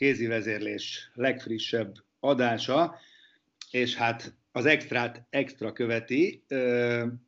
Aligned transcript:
kézi 0.00 0.26
vezérlés 0.26 1.10
legfrissebb 1.14 1.94
adása, 2.20 2.98
és 3.70 3.94
hát 3.94 4.34
az 4.52 4.66
extrát 4.66 5.26
extra 5.30 5.72
követi, 5.72 6.44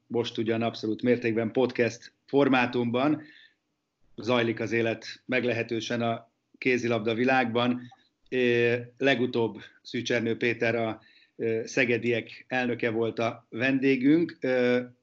most 0.07 0.39
ugyan 0.39 0.63
abszolút 0.63 1.03
mértékben 1.03 1.53
podcast 1.53 2.13
formátumban, 2.27 3.23
zajlik 4.17 4.61
az 4.61 4.73
élet 4.73 5.23
meglehetősen 5.27 6.03
a 6.03 6.33
kézilabda 6.59 7.15
világban. 7.15 7.81
Legutóbb 8.97 9.61
Szűcsernő 9.83 10.37
Péter 10.37 10.75
a 10.75 11.01
Szegediek 11.65 12.45
elnöke 12.49 12.91
volt 12.91 13.19
a 13.19 13.47
vendégünk, 13.49 14.39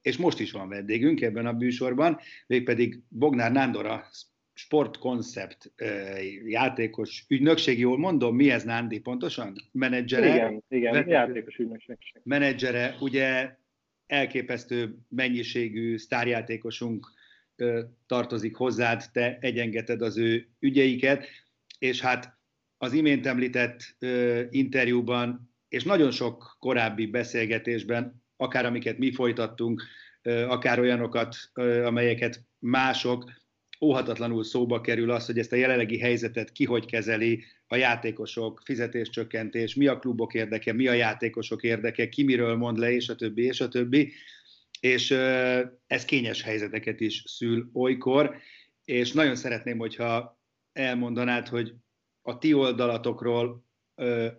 és 0.02 0.18
most 0.18 0.40
is 0.40 0.52
van 0.52 0.70
vendégünk 0.70 1.22
ebben 1.22 1.46
a 1.46 1.52
műsorban, 1.52 2.20
végpedig 2.48 3.00
Bognár 3.08 3.52
Nándor, 3.52 3.86
a 3.86 4.10
sportkoncept 4.60 5.72
játékos 6.46 7.26
ügynökség, 7.28 7.80
jól 7.80 7.98
mondom, 7.98 8.36
mi 8.36 8.52
ez 8.52 8.64
Nándi 8.64 9.00
pontosan? 9.00 9.56
Menedzsere? 9.72 10.34
Igen, 10.34 10.64
igen, 10.70 10.94
vet- 10.94 11.08
játékos 11.08 11.58
ügynökség. 11.58 11.98
Menedzsere, 12.24 12.96
ugye 13.00 13.56
elképesztő 14.08 14.96
mennyiségű 15.10 15.98
sztárjátékosunk 15.98 17.08
tartozik 18.08 18.56
hozzád, 18.56 19.04
te 19.12 19.38
egyengeted 19.42 20.02
az 20.02 20.18
ő 20.18 20.48
ügyeiket, 20.60 21.28
és 21.80 22.02
hát 22.02 22.38
az 22.78 22.94
imént 22.94 23.26
említett 23.26 23.96
interjúban, 24.50 25.54
és 25.70 25.84
nagyon 25.84 26.12
sok 26.12 26.58
korábbi 26.60 27.06
beszélgetésben, 27.06 28.24
akár 28.38 28.66
amiket 28.66 28.98
mi 28.98 29.14
folytattunk, 29.14 29.84
akár 30.48 30.80
olyanokat, 30.80 31.36
amelyeket 31.86 32.44
mások, 32.60 33.32
óhatatlanul 33.82 34.44
szóba 34.44 34.82
kerül 34.82 35.12
az, 35.12 35.26
hogy 35.26 35.40
ezt 35.40 35.52
a 35.52 35.56
jelenlegi 35.56 36.00
helyzetet 36.00 36.52
ki 36.52 36.66
hogy 36.66 36.86
kezeli, 36.86 37.44
a 37.72 37.76
játékosok, 37.76 38.62
fizetéscsökkentés, 38.66 39.76
mi 39.76 39.88
a 39.88 40.00
klubok 40.00 40.34
érdeke, 40.34 40.74
mi 40.74 40.88
a 40.88 40.94
játékosok 40.94 41.64
érdeke, 41.64 42.10
ki 42.10 42.24
miről 42.24 42.56
mond 42.56 42.78
le, 42.78 42.92
és 42.92 43.10
a 43.10 43.16
többi, 43.16 43.44
és 43.44 43.62
a 43.62 43.68
többi. 43.68 44.14
És 44.80 45.12
ez 45.88 46.06
kényes 46.06 46.42
helyzeteket 46.42 47.00
is 47.00 47.24
szül 47.26 47.70
olykor, 47.74 48.36
és 48.86 49.12
nagyon 49.12 49.36
szeretném, 49.36 49.78
hogyha 49.78 50.40
elmondanád, 50.74 51.48
hogy 51.48 51.74
a 52.22 52.38
ti 52.38 52.54
oldalatokról, 52.54 53.66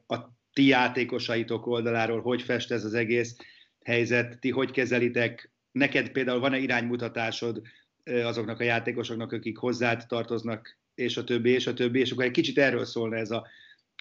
a 0.06 0.16
ti 0.52 0.66
játékosaitok 0.66 1.66
oldaláról 1.66 2.20
hogy 2.20 2.42
fest 2.42 2.70
ez 2.70 2.84
az 2.84 2.94
egész 2.94 3.36
helyzet, 3.84 4.38
ti 4.40 4.50
hogy 4.50 4.70
kezelitek, 4.70 5.52
neked 5.72 6.10
például 6.10 6.40
van-e 6.40 6.58
iránymutatásod, 6.58 7.62
azoknak 8.04 8.60
a 8.60 8.64
játékosoknak, 8.64 9.32
akik 9.32 9.56
hozzád 9.56 10.04
tartoznak, 10.06 10.78
és 10.94 11.16
a 11.16 11.24
többi, 11.24 11.50
és 11.50 11.66
a 11.66 11.74
többi, 11.74 12.00
és 12.00 12.10
akkor 12.10 12.24
egy 12.24 12.30
kicsit 12.30 12.58
erről 12.58 12.84
szólna 12.84 13.16
ez 13.16 13.30
a 13.30 13.46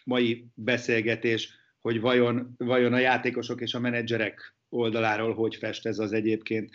mai 0.05 0.45
beszélgetés, 0.53 1.53
hogy 1.79 2.01
vajon, 2.01 2.53
vajon 2.57 2.93
a 2.93 2.99
játékosok 2.99 3.61
és 3.61 3.73
a 3.73 3.79
menedzserek 3.79 4.55
oldaláról 4.69 5.33
hogy 5.33 5.55
fest 5.55 5.85
ez 5.85 5.99
az 5.99 6.13
egyébként 6.13 6.69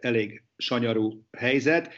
elég 0.00 0.42
sanyarú 0.56 1.24
helyzet, 1.32 1.92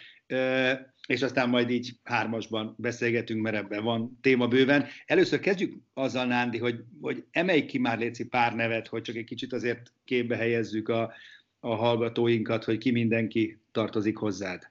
és 1.06 1.22
aztán 1.22 1.48
majd 1.48 1.70
így 1.70 1.92
hármasban 2.02 2.74
beszélgetünk, 2.78 3.42
mert 3.42 3.56
ebben 3.56 3.84
van 3.84 4.18
téma 4.20 4.48
bőven. 4.48 4.86
Először 5.06 5.40
kezdjük 5.40 5.74
azzal, 5.94 6.26
Nándi, 6.26 6.58
hogy, 6.58 6.84
hogy 7.00 7.24
emelj 7.30 7.64
ki 7.64 7.78
már 7.78 7.98
Léci 7.98 8.26
pár 8.26 8.54
nevet, 8.54 8.86
hogy 8.86 9.02
csak 9.02 9.16
egy 9.16 9.24
kicsit 9.24 9.52
azért 9.52 9.92
képbe 10.04 10.36
helyezzük 10.36 10.88
a, 10.88 11.12
a 11.60 11.74
hallgatóinkat, 11.74 12.64
hogy 12.64 12.78
ki 12.78 12.90
mindenki 12.90 13.58
tartozik 13.78 14.16
hozzád. 14.16 14.62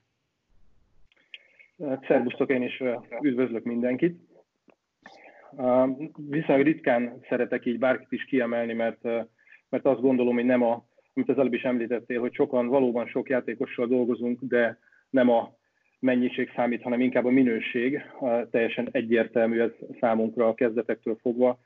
Hát, 1.88 2.06
szervusztok, 2.07 2.50
én 2.50 2.62
is 2.62 2.84
üdvözlök 3.22 3.63
mindenkit. 3.63 4.19
Viszonylag 6.16 6.66
ritkán 6.66 7.19
szeretek 7.29 7.66
így 7.66 7.79
bárkit 7.79 8.12
is 8.12 8.25
kiemelni, 8.25 8.73
mert, 8.73 9.03
mert 9.69 9.85
azt 9.85 10.01
gondolom, 10.01 10.34
hogy 10.34 10.45
nem 10.45 10.63
a, 10.63 10.85
amit 11.13 11.29
az 11.29 11.38
előbb 11.38 11.53
is 11.53 11.63
említettél, 11.63 12.19
hogy 12.19 12.34
sokan 12.34 12.68
valóban 12.68 13.07
sok 13.07 13.29
játékossal 13.29 13.88
dolgozunk, 13.88 14.40
de 14.41 14.79
nem 15.09 15.29
a 15.29 15.53
mennyiség 16.00 16.51
számít, 16.56 16.81
hanem 16.81 17.01
inkább 17.01 17.25
a 17.25 17.29
minőség. 17.29 18.01
Teljesen 18.51 18.89
egyértelmű 18.91 19.59
ez 19.59 19.72
számunkra 20.00 20.47
a 20.47 20.53
kezdetektől 20.53 21.18
fogva. 21.22 21.59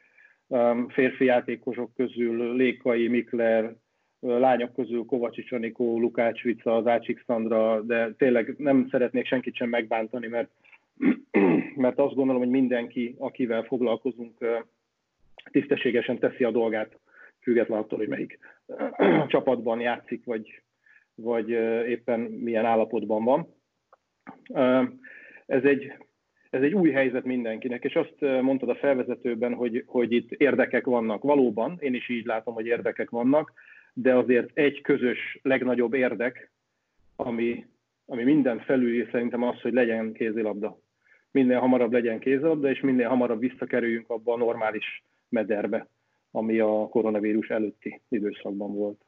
Férfi 0.87 1.25
játékosok 1.25 1.93
közül 1.95 2.55
Lékai, 2.55 3.07
Mikler, 3.07 3.75
lányok 4.21 4.73
közül 4.73 5.05
Kovacsics 5.05 5.51
Anikó, 5.51 5.99
Lukács 5.99 6.41
Vica, 6.41 6.75
az 6.75 6.87
Ácsik 6.87 7.23
Szandra, 7.25 7.81
de 7.81 8.13
tényleg 8.17 8.55
nem 8.57 8.87
szeretnék 8.91 9.25
senkit 9.25 9.55
sem 9.55 9.69
megbántani, 9.69 10.27
mert, 10.27 10.49
mert 11.75 11.99
azt 11.99 12.15
gondolom, 12.15 12.41
hogy 12.41 12.51
mindenki, 12.51 13.15
akivel 13.17 13.63
foglalkozunk, 13.63 14.37
tisztességesen 15.51 16.19
teszi 16.19 16.43
a 16.43 16.51
dolgát, 16.51 16.99
független 17.41 17.79
attól, 17.79 17.97
hogy 17.97 18.07
melyik 18.07 18.39
csapatban 19.27 19.79
játszik, 19.79 20.25
vagy, 20.25 20.61
vagy 21.15 21.49
éppen 21.89 22.19
milyen 22.19 22.65
állapotban 22.65 23.23
van. 23.23 23.47
Ez 25.45 25.63
egy, 25.63 25.93
ez 26.49 26.61
egy 26.61 26.73
új 26.73 26.91
helyzet 26.91 27.23
mindenkinek, 27.23 27.83
és 27.83 27.95
azt 27.95 28.41
mondtad 28.41 28.69
a 28.69 28.75
felvezetőben, 28.75 29.53
hogy, 29.53 29.83
hogy 29.85 30.11
itt 30.11 30.31
érdekek 30.31 30.85
vannak. 30.85 31.23
Valóban, 31.23 31.77
én 31.79 31.93
is 31.93 32.09
így 32.09 32.25
látom, 32.25 32.53
hogy 32.53 32.65
érdekek 32.65 33.09
vannak, 33.09 33.53
de 33.93 34.15
azért 34.15 34.49
egy 34.53 34.81
közös, 34.81 35.39
legnagyobb 35.41 35.93
érdek, 35.93 36.51
ami, 37.15 37.65
ami 38.05 38.23
minden 38.23 38.59
felül 38.59 39.09
szerintem 39.11 39.43
az, 39.43 39.61
hogy 39.61 39.73
legyen 39.73 40.13
kézilabda. 40.13 40.79
Minél 41.31 41.59
hamarabb 41.59 41.91
legyen 41.91 42.19
kézilabda, 42.19 42.69
és 42.69 42.79
minél 42.79 43.07
hamarabb 43.07 43.39
visszakerüljünk 43.39 44.09
abba 44.09 44.33
a 44.33 44.37
normális 44.37 45.03
mederbe, 45.29 45.87
ami 46.31 46.59
a 46.59 46.87
koronavírus 46.89 47.49
előtti 47.49 48.01
időszakban 48.09 48.73
volt. 48.73 49.05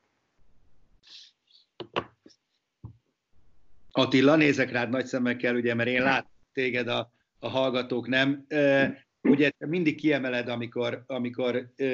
Attila, 3.92 4.36
nézek 4.36 4.72
rád 4.72 4.90
nagy 4.90 5.06
szemekkel, 5.06 5.56
ugye, 5.56 5.74
mert 5.74 5.90
én 5.90 6.02
lát 6.02 6.26
téged 6.54 6.88
a, 6.88 7.12
a 7.40 7.48
hallgatók 7.48 8.08
nem. 8.08 8.46
E, 8.48 9.06
ugye 9.22 9.52
mindig 9.58 9.96
kiemeled, 9.96 10.48
amikor, 10.48 11.04
amikor 11.08 11.56
e, 11.76 11.86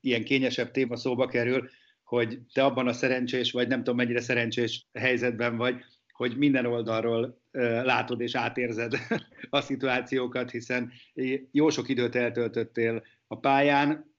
ilyen 0.00 0.24
kényesebb 0.24 0.70
téma 0.70 0.96
szóba 0.96 1.26
kerül, 1.26 1.68
hogy 2.12 2.38
te 2.52 2.64
abban 2.64 2.88
a 2.88 2.92
szerencsés, 2.92 3.52
vagy 3.52 3.68
nem 3.68 3.78
tudom 3.78 3.96
mennyire 3.96 4.20
szerencsés 4.20 4.86
helyzetben 4.92 5.56
vagy, 5.56 5.74
hogy 6.12 6.36
minden 6.36 6.66
oldalról 6.66 7.40
látod 7.82 8.20
és 8.20 8.34
átérzed 8.34 8.92
a 9.50 9.60
szituációkat, 9.60 10.50
hiszen 10.50 10.92
jó 11.50 11.70
sok 11.70 11.88
időt 11.88 12.14
eltöltöttél 12.14 13.02
a 13.26 13.38
pályán, 13.38 14.14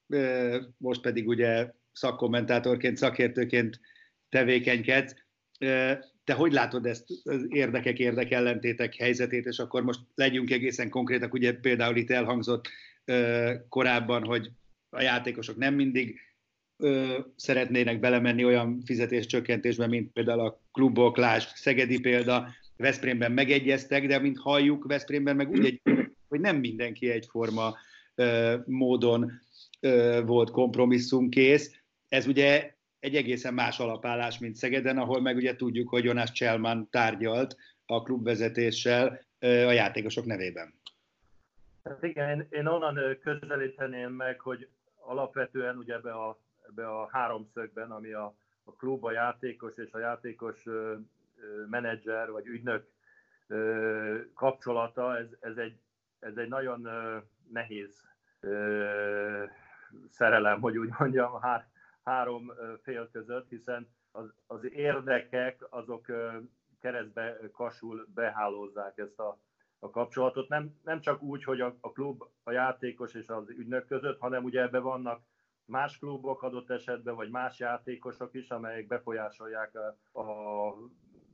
most 0.77 1.01
pedig 1.01 1.27
ugye 1.27 1.71
szakkommentátorként, 1.91 2.97
szakértőként 2.97 3.79
tevékenykedsz. 4.29 5.15
Te 6.23 6.33
hogy 6.33 6.51
látod 6.51 6.85
ezt 6.85 7.05
az 7.23 7.45
érdekek, 7.47 7.99
érdekellentétek 7.99 8.95
helyzetét, 8.95 9.45
és 9.45 9.59
akkor 9.59 9.83
most 9.83 9.99
legyünk 10.15 10.51
egészen 10.51 10.89
konkrétak, 10.89 11.33
ugye 11.33 11.53
például 11.53 11.95
itt 11.95 12.11
elhangzott 12.11 12.69
korábban, 13.69 14.23
hogy 14.23 14.51
a 14.89 15.01
játékosok 15.01 15.57
nem 15.57 15.73
mindig 15.73 16.19
ö, 16.83 17.19
szeretnének 17.35 17.99
belemenni 17.99 18.45
olyan 18.45 18.81
fizetéscsökkentésbe, 18.85 19.87
mint 19.87 20.11
például 20.11 20.39
a 20.39 20.59
klubok, 20.71 21.17
lásd, 21.17 21.55
Szegedi 21.55 21.99
példa, 21.99 22.47
Veszprémben 22.77 23.31
megegyeztek, 23.31 24.07
de 24.07 24.19
mint 24.19 24.39
halljuk, 24.39 24.85
Veszprémben 24.85 25.35
meg 25.35 25.49
úgy 25.49 25.65
egy, 25.65 25.81
hogy 26.29 26.39
nem 26.39 26.57
mindenki 26.57 27.09
egyforma 27.09 27.75
módon 28.65 29.31
volt 30.25 30.51
kompromisszumkész. 30.51 31.81
Ez 32.09 32.27
ugye 32.27 32.73
egy 32.99 33.15
egészen 33.15 33.53
más 33.53 33.79
alapállás, 33.79 34.39
mint 34.39 34.55
Szegeden, 34.55 34.97
ahol 34.97 35.21
meg 35.21 35.35
ugye 35.35 35.55
tudjuk, 35.55 35.89
hogy 35.89 36.03
Jonas 36.03 36.31
Cselman 36.31 36.87
tárgyalt 36.91 37.55
a 37.85 38.01
klubvezetéssel 38.01 39.19
a 39.39 39.71
játékosok 39.71 40.25
nevében. 40.25 40.73
Hát 41.83 42.03
igen, 42.03 42.29
én, 42.29 42.47
én 42.49 42.65
onnan 42.65 43.17
közelíteném 43.23 44.11
meg, 44.11 44.39
hogy 44.39 44.67
alapvetően 44.95 45.77
ugye 45.77 45.93
ebbe 45.93 46.11
a, 46.11 46.39
ebbe 46.69 46.87
a 46.87 47.09
háromszögben, 47.11 47.91
ami 47.91 48.11
a, 48.13 48.35
a 48.63 48.73
klub, 48.75 49.03
a 49.03 49.11
játékos 49.11 49.77
és 49.77 49.91
a 49.91 49.99
játékos 49.99 50.65
ö, 50.65 50.95
ö, 51.37 51.65
menedzser 51.65 52.31
vagy 52.31 52.45
ügynök 52.45 52.87
ö, 53.47 54.19
kapcsolata, 54.33 55.17
ez, 55.17 55.27
ez, 55.39 55.57
egy, 55.57 55.79
ez 56.19 56.37
egy 56.37 56.47
nagyon 56.47 56.85
ö, 56.85 57.17
nehéz 57.49 58.05
ö, 58.39 59.43
szerelem, 60.09 60.61
hogy 60.61 60.77
úgy 60.77 60.89
mondjam, 60.99 61.41
há, 61.41 61.67
három 62.03 62.53
fél 62.81 63.09
között, 63.11 63.49
hiszen 63.49 63.87
az, 64.11 64.33
az 64.47 64.71
érdekek 64.71 65.65
azok 65.69 66.05
keresztbe 66.79 67.39
kasul 67.51 68.07
behálózzák 68.13 68.97
ezt 68.97 69.19
a, 69.19 69.39
a 69.79 69.89
kapcsolatot. 69.89 70.49
Nem, 70.49 70.79
nem 70.83 71.01
csak 71.01 71.21
úgy, 71.21 71.43
hogy 71.43 71.61
a, 71.61 71.77
a 71.81 71.91
klub, 71.91 72.23
a 72.43 72.51
játékos 72.51 73.13
és 73.13 73.27
az 73.27 73.49
ügynök 73.49 73.87
között, 73.87 74.19
hanem 74.19 74.43
ugye 74.43 74.61
ebben 74.61 74.83
vannak 74.83 75.21
más 75.65 75.97
klubok 75.97 76.43
adott 76.43 76.69
esetben, 76.69 77.15
vagy 77.15 77.29
más 77.29 77.59
játékosok 77.59 78.33
is, 78.33 78.49
amelyek 78.49 78.87
befolyásolják 78.87 79.75
a, 79.75 80.19
a, 80.19 80.75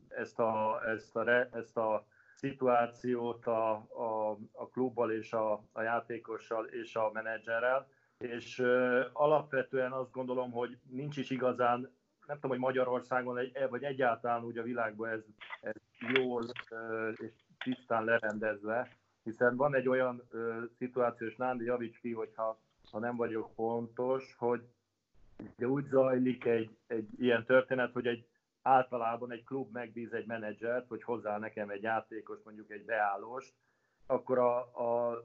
ezt, 0.08 0.40
a, 0.40 0.82
ezt, 0.86 1.16
a, 1.16 1.30
ezt 1.52 1.78
a 1.78 2.06
szituációt 2.36 3.48
a, 3.48 3.72
a, 3.76 4.38
a 4.52 4.70
klubbal 4.70 5.12
és 5.12 5.34
a, 5.34 5.64
a 5.72 5.82
játékossal 5.82 6.66
és 6.66 6.96
a 6.96 7.10
menedzserrel. 7.14 7.88
És 8.18 8.60
uh, 8.60 9.02
alapvetően 9.14 9.92
azt 9.92 10.12
gondolom, 10.12 10.52
hogy 10.52 10.78
nincs 10.90 11.18
is 11.18 11.30
igazán, 11.30 11.98
nem 12.26 12.36
tudom, 12.36 12.52
hogy 12.52 12.60
Magyarországon, 12.60 13.40
vagy 13.70 13.84
egyáltalán 13.84 14.44
úgy 14.44 14.58
a 14.58 14.64
világban 14.64 15.10
ez, 15.10 15.26
ez 15.62 15.74
jól 16.14 16.44
uh, 16.72 17.14
és 17.16 17.32
tisztán 17.64 18.04
lerendezve, 18.04 18.98
hiszen 19.24 19.56
van 19.56 19.76
egy 19.76 19.88
olyan 19.88 20.28
uh, 20.32 20.64
szituáció, 20.78 21.28
és 21.28 21.36
Nándi 21.36 21.66
javíts 21.66 22.00
ki, 22.00 22.14
hogyha 22.14 22.60
ha 22.92 23.00
nem 23.00 23.16
vagyok 23.16 23.56
pontos, 23.56 24.36
hogy 24.38 24.62
ugye 25.56 25.68
úgy 25.68 25.86
zajlik 25.86 26.46
egy, 26.46 26.78
egy 26.88 27.08
ilyen 27.18 27.46
történet, 27.46 27.92
hogy 27.92 28.08
egy 28.08 28.28
általában 28.62 29.32
egy 29.32 29.44
klub 29.44 29.72
megbíz 29.72 30.14
egy 30.14 30.26
menedzsert, 30.26 30.88
hogy 30.88 31.04
hozzá 31.04 31.38
nekem 31.38 31.70
egy 31.70 31.82
játékos, 31.82 32.40
mondjuk 32.44 32.72
egy 32.72 32.86
beállóst, 32.86 33.54
akkor 34.06 34.38
a, 34.38 34.58
a 34.58 35.22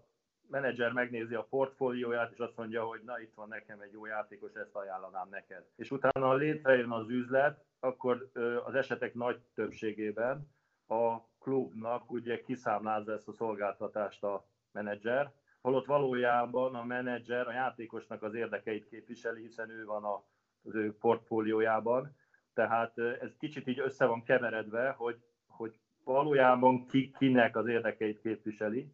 menedzser 0.49 0.93
megnézi 0.93 1.35
a 1.35 1.47
portfólióját, 1.51 2.33
és 2.33 2.39
azt 2.39 2.57
mondja, 2.57 2.85
hogy 2.85 3.03
na 3.05 3.21
itt 3.21 3.35
van 3.35 3.49
nekem 3.49 3.81
egy 3.81 3.93
jó 3.93 4.07
játékos, 4.07 4.55
ezt 4.55 4.75
ajánlanám 4.75 5.29
neked. 5.31 5.65
És 5.77 5.91
utána, 5.91 6.35
létrejön 6.35 6.91
az 6.91 7.09
üzlet, 7.09 7.65
akkor 7.81 8.31
az 8.65 8.75
esetek 8.75 9.15
nagy 9.15 9.41
többségében 9.55 10.49
a 10.87 11.19
klubnak 11.39 12.11
ugye 12.11 12.43
kiszámlázza 12.43 13.13
ezt 13.13 13.29
a 13.29 13.33
szolgáltatást 13.33 14.25
a 14.25 14.47
menedzser, 14.73 15.33
holott 15.65 15.87
valójában 15.87 16.75
a 16.75 16.85
menedzser 16.85 17.49
a 17.49 17.53
játékosnak 17.53 18.23
az 18.23 18.35
érdekeit 18.35 18.89
képviseli, 18.89 19.43
hiszen 19.43 19.71
ő 19.71 19.85
van 19.85 20.05
a, 20.05 20.25
az 20.63 20.75
ő 20.75 20.97
portfóliójában. 20.97 22.17
Tehát 22.55 22.99
ez 22.99 23.37
kicsit 23.39 23.67
így 23.67 23.79
össze 23.79 24.07
van 24.07 24.23
keveredve, 24.23 24.91
hogy, 24.91 25.17
hogy 25.47 25.79
valójában 26.05 26.87
ki, 26.87 27.11
kinek 27.19 27.57
az 27.57 27.67
érdekeit 27.67 28.21
képviseli. 28.21 28.93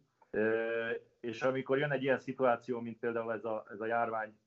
És 1.19 1.41
amikor 1.41 1.77
jön 1.77 1.91
egy 1.91 2.03
ilyen 2.03 2.19
szituáció, 2.19 2.79
mint 2.79 2.99
például 2.99 3.33
ez 3.33 3.45
a, 3.45 3.65
ez 3.71 3.79
a 3.79 3.85
járvány 3.85 4.37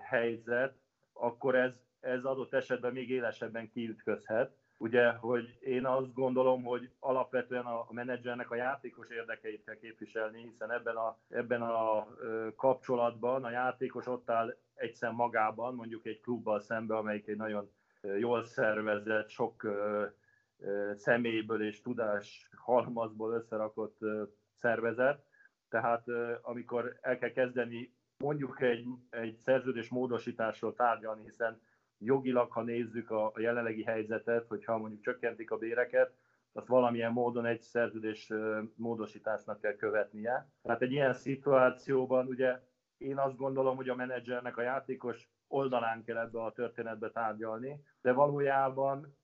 helyzet, 0.00 0.74
akkor 1.12 1.54
ez, 1.54 1.72
ez 2.00 2.24
adott 2.24 2.54
esetben 2.54 2.92
még 2.92 3.10
élesebben 3.10 3.70
kiütközhet 3.70 4.56
ugye, 4.76 5.12
hogy 5.12 5.58
én 5.60 5.86
azt 5.86 6.14
gondolom, 6.14 6.62
hogy 6.62 6.90
alapvetően 6.98 7.64
a 7.64 7.86
menedzsernek 7.90 8.50
a 8.50 8.54
játékos 8.54 9.08
érdekeit 9.10 9.64
kell 9.64 9.76
képviselni, 9.76 10.42
hiszen 10.42 10.70
ebben 10.70 10.96
a, 10.96 11.18
ebben 11.28 11.62
a 11.62 12.06
kapcsolatban 12.56 13.44
a 13.44 13.50
játékos 13.50 14.06
ott 14.06 14.30
áll 14.30 14.56
egyszer 14.74 15.12
magában, 15.12 15.74
mondjuk 15.74 16.06
egy 16.06 16.20
klubbal 16.20 16.60
szembe, 16.60 16.96
amelyik 16.96 17.28
egy 17.28 17.36
nagyon 17.36 17.70
jól 18.18 18.44
szervezett, 18.44 19.28
sok 19.28 19.66
személyből 20.94 21.66
és 21.66 21.80
tudás 21.80 22.48
halmazból 22.56 23.32
összerakott 23.32 23.98
szervezet. 24.60 25.24
Tehát 25.68 26.06
amikor 26.42 26.98
el 27.00 27.18
kell 27.18 27.30
kezdeni 27.32 27.94
mondjuk 28.18 28.60
egy, 28.60 28.86
egy 29.10 29.36
szerződés 29.36 29.88
módosításról 29.88 30.74
tárgyalni, 30.74 31.22
hiszen 31.22 31.60
jogilag, 32.04 32.50
ha 32.50 32.62
nézzük 32.62 33.10
a, 33.10 33.26
a 33.26 33.40
jelenlegi 33.40 33.82
helyzetet, 33.82 34.46
hogyha 34.46 34.78
mondjuk 34.78 35.02
csökkentik 35.02 35.50
a 35.50 35.56
béreket, 35.56 36.12
azt 36.52 36.66
valamilyen 36.66 37.12
módon 37.12 37.46
egy 37.46 37.60
szerződés 37.60 38.32
módosításnak 38.74 39.60
kell 39.60 39.74
követnie. 39.76 40.48
Tehát 40.62 40.82
egy 40.82 40.92
ilyen 40.92 41.12
szituációban 41.12 42.26
ugye 42.26 42.60
én 42.98 43.18
azt 43.18 43.36
gondolom, 43.36 43.76
hogy 43.76 43.88
a 43.88 43.94
menedzsernek 43.94 44.56
a 44.56 44.62
játékos 44.62 45.28
oldalán 45.48 46.04
kell 46.04 46.16
ebbe 46.16 46.42
a 46.42 46.52
történetbe 46.52 47.10
tárgyalni, 47.10 47.84
de 48.00 48.12
valójában 48.12 49.16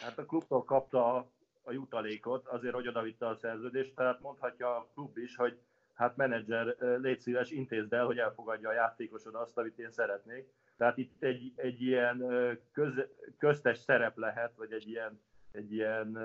hát 0.00 0.18
a 0.18 0.24
klubtól 0.26 0.64
kapta 0.64 1.30
a 1.62 1.72
jutalékot 1.72 2.46
azért, 2.46 2.74
hogy 2.74 2.88
odavitte 2.88 3.26
a 3.26 3.34
szerződést, 3.34 3.94
tehát 3.94 4.20
mondhatja 4.20 4.76
a 4.76 4.88
klub 4.94 5.16
is, 5.16 5.36
hogy 5.36 5.58
hát 5.94 6.16
menedzser, 6.16 6.76
légy 6.78 7.20
szíves, 7.20 7.50
intézd 7.50 7.92
el, 7.92 8.04
hogy 8.04 8.18
elfogadja 8.18 8.68
a 8.68 8.72
játékosod 8.72 9.34
azt, 9.34 9.58
amit 9.58 9.78
én 9.78 9.90
szeretnék. 9.90 10.48
Tehát 10.78 10.98
itt 10.98 11.22
egy, 11.22 11.52
egy 11.56 11.82
ilyen 11.82 12.24
köz, 12.72 12.92
köztes 13.38 13.78
szerep 13.78 14.16
lehet, 14.16 14.52
vagy 14.56 14.72
egy 14.72 14.88
ilyen, 14.88 15.20
egy 15.52 15.72
ilyen 15.72 16.18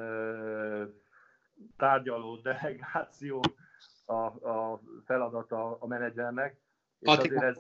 tárgyaló 1.78 2.36
delegáció 2.36 3.44
a, 4.06 4.14
a 4.50 4.82
feladata 5.06 5.78
a 5.80 5.88
menedzsernek. 5.88 6.62
Attila, 7.06 7.44
ez 7.44 7.58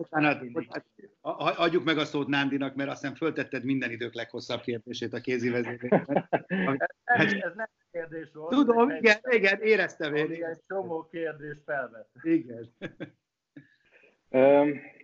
adjuk 1.57 1.83
meg 1.83 1.97
a 1.97 2.05
szót 2.05 2.27
Nándinak, 2.27 2.75
mert 2.75 2.89
azt 2.89 3.01
hiszem 3.01 3.15
föltetted 3.15 3.63
minden 3.63 3.91
idők 3.91 4.13
leghosszabb 4.13 4.61
kérdését 4.61 5.13
a 5.13 5.19
kézi 5.19 5.49
vezérében. 5.49 6.05
ez, 7.03 7.33
ez 7.33 7.55
nem 7.55 7.69
kérdés 7.91 8.29
volt. 8.33 8.49
Tudom, 8.49 8.89
igen, 8.89 9.17
igen, 9.29 9.61
éreztem 9.61 10.15
én. 10.15 10.31
Egy 10.31 10.61
csomó 10.67 11.07
kérdés 11.11 11.57
felvet. 11.65 12.07
Igen. 12.21 12.75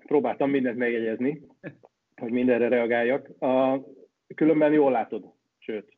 próbáltam 0.05 0.49
mindent 0.49 0.77
megjegyezni, 0.77 1.47
hogy 2.19 2.31
mindenre 2.31 2.67
reagáljak. 2.67 3.41
A, 3.41 3.79
különben 4.35 4.73
jól 4.73 4.91
látod, 4.91 5.33
sőt, 5.57 5.93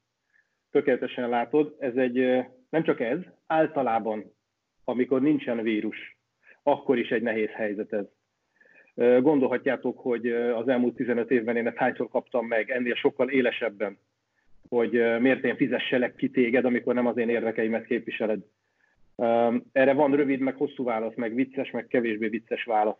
tökéletesen 0.71 1.29
látod. 1.29 1.75
Ez 1.79 1.95
egy, 1.95 2.15
nem 2.69 2.83
csak 2.83 2.99
ez, 2.99 3.19
általában, 3.47 4.33
amikor 4.83 5.21
nincsen 5.21 5.61
vírus, 5.61 6.17
akkor 6.63 6.97
is 6.97 7.09
egy 7.09 7.21
nehéz 7.21 7.49
helyzet 7.49 7.93
ez. 7.93 8.05
Gondolhatjátok, 9.21 9.99
hogy 9.99 10.31
az 10.31 10.67
elmúlt 10.67 10.95
15 10.95 11.31
évben 11.31 11.55
én 11.55 11.67
ezt 11.67 11.77
hányszor 11.77 12.09
kaptam 12.09 12.47
meg, 12.47 12.69
ennél 12.69 12.95
sokkal 12.95 13.29
élesebben, 13.29 13.97
hogy 14.69 14.91
miért 15.19 15.43
én 15.43 15.55
fizesselek 15.55 16.15
ki 16.15 16.29
téged, 16.29 16.65
amikor 16.65 16.93
nem 16.93 17.05
az 17.05 17.17
én 17.17 17.29
érdekeimet 17.29 17.85
képviseled. 17.85 18.41
Erre 19.71 19.93
van 19.93 20.15
rövid, 20.15 20.39
meg 20.39 20.55
hosszú 20.55 20.83
válasz, 20.83 21.15
meg 21.15 21.33
vicces, 21.33 21.71
meg 21.71 21.87
kevésbé 21.87 22.27
vicces 22.27 22.63
válasz. 22.63 22.99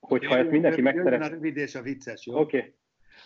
Hogyha 0.00 0.38
ezt 0.38 0.50
mindenki 0.50 0.80
megszeret... 0.80 1.22
a 1.22 1.28
rövid 1.28 1.56
és 1.56 1.74
a 1.74 1.82
vicces, 1.82 2.26
jó? 2.26 2.38
Oké. 2.38 2.56
Okay. 2.56 2.72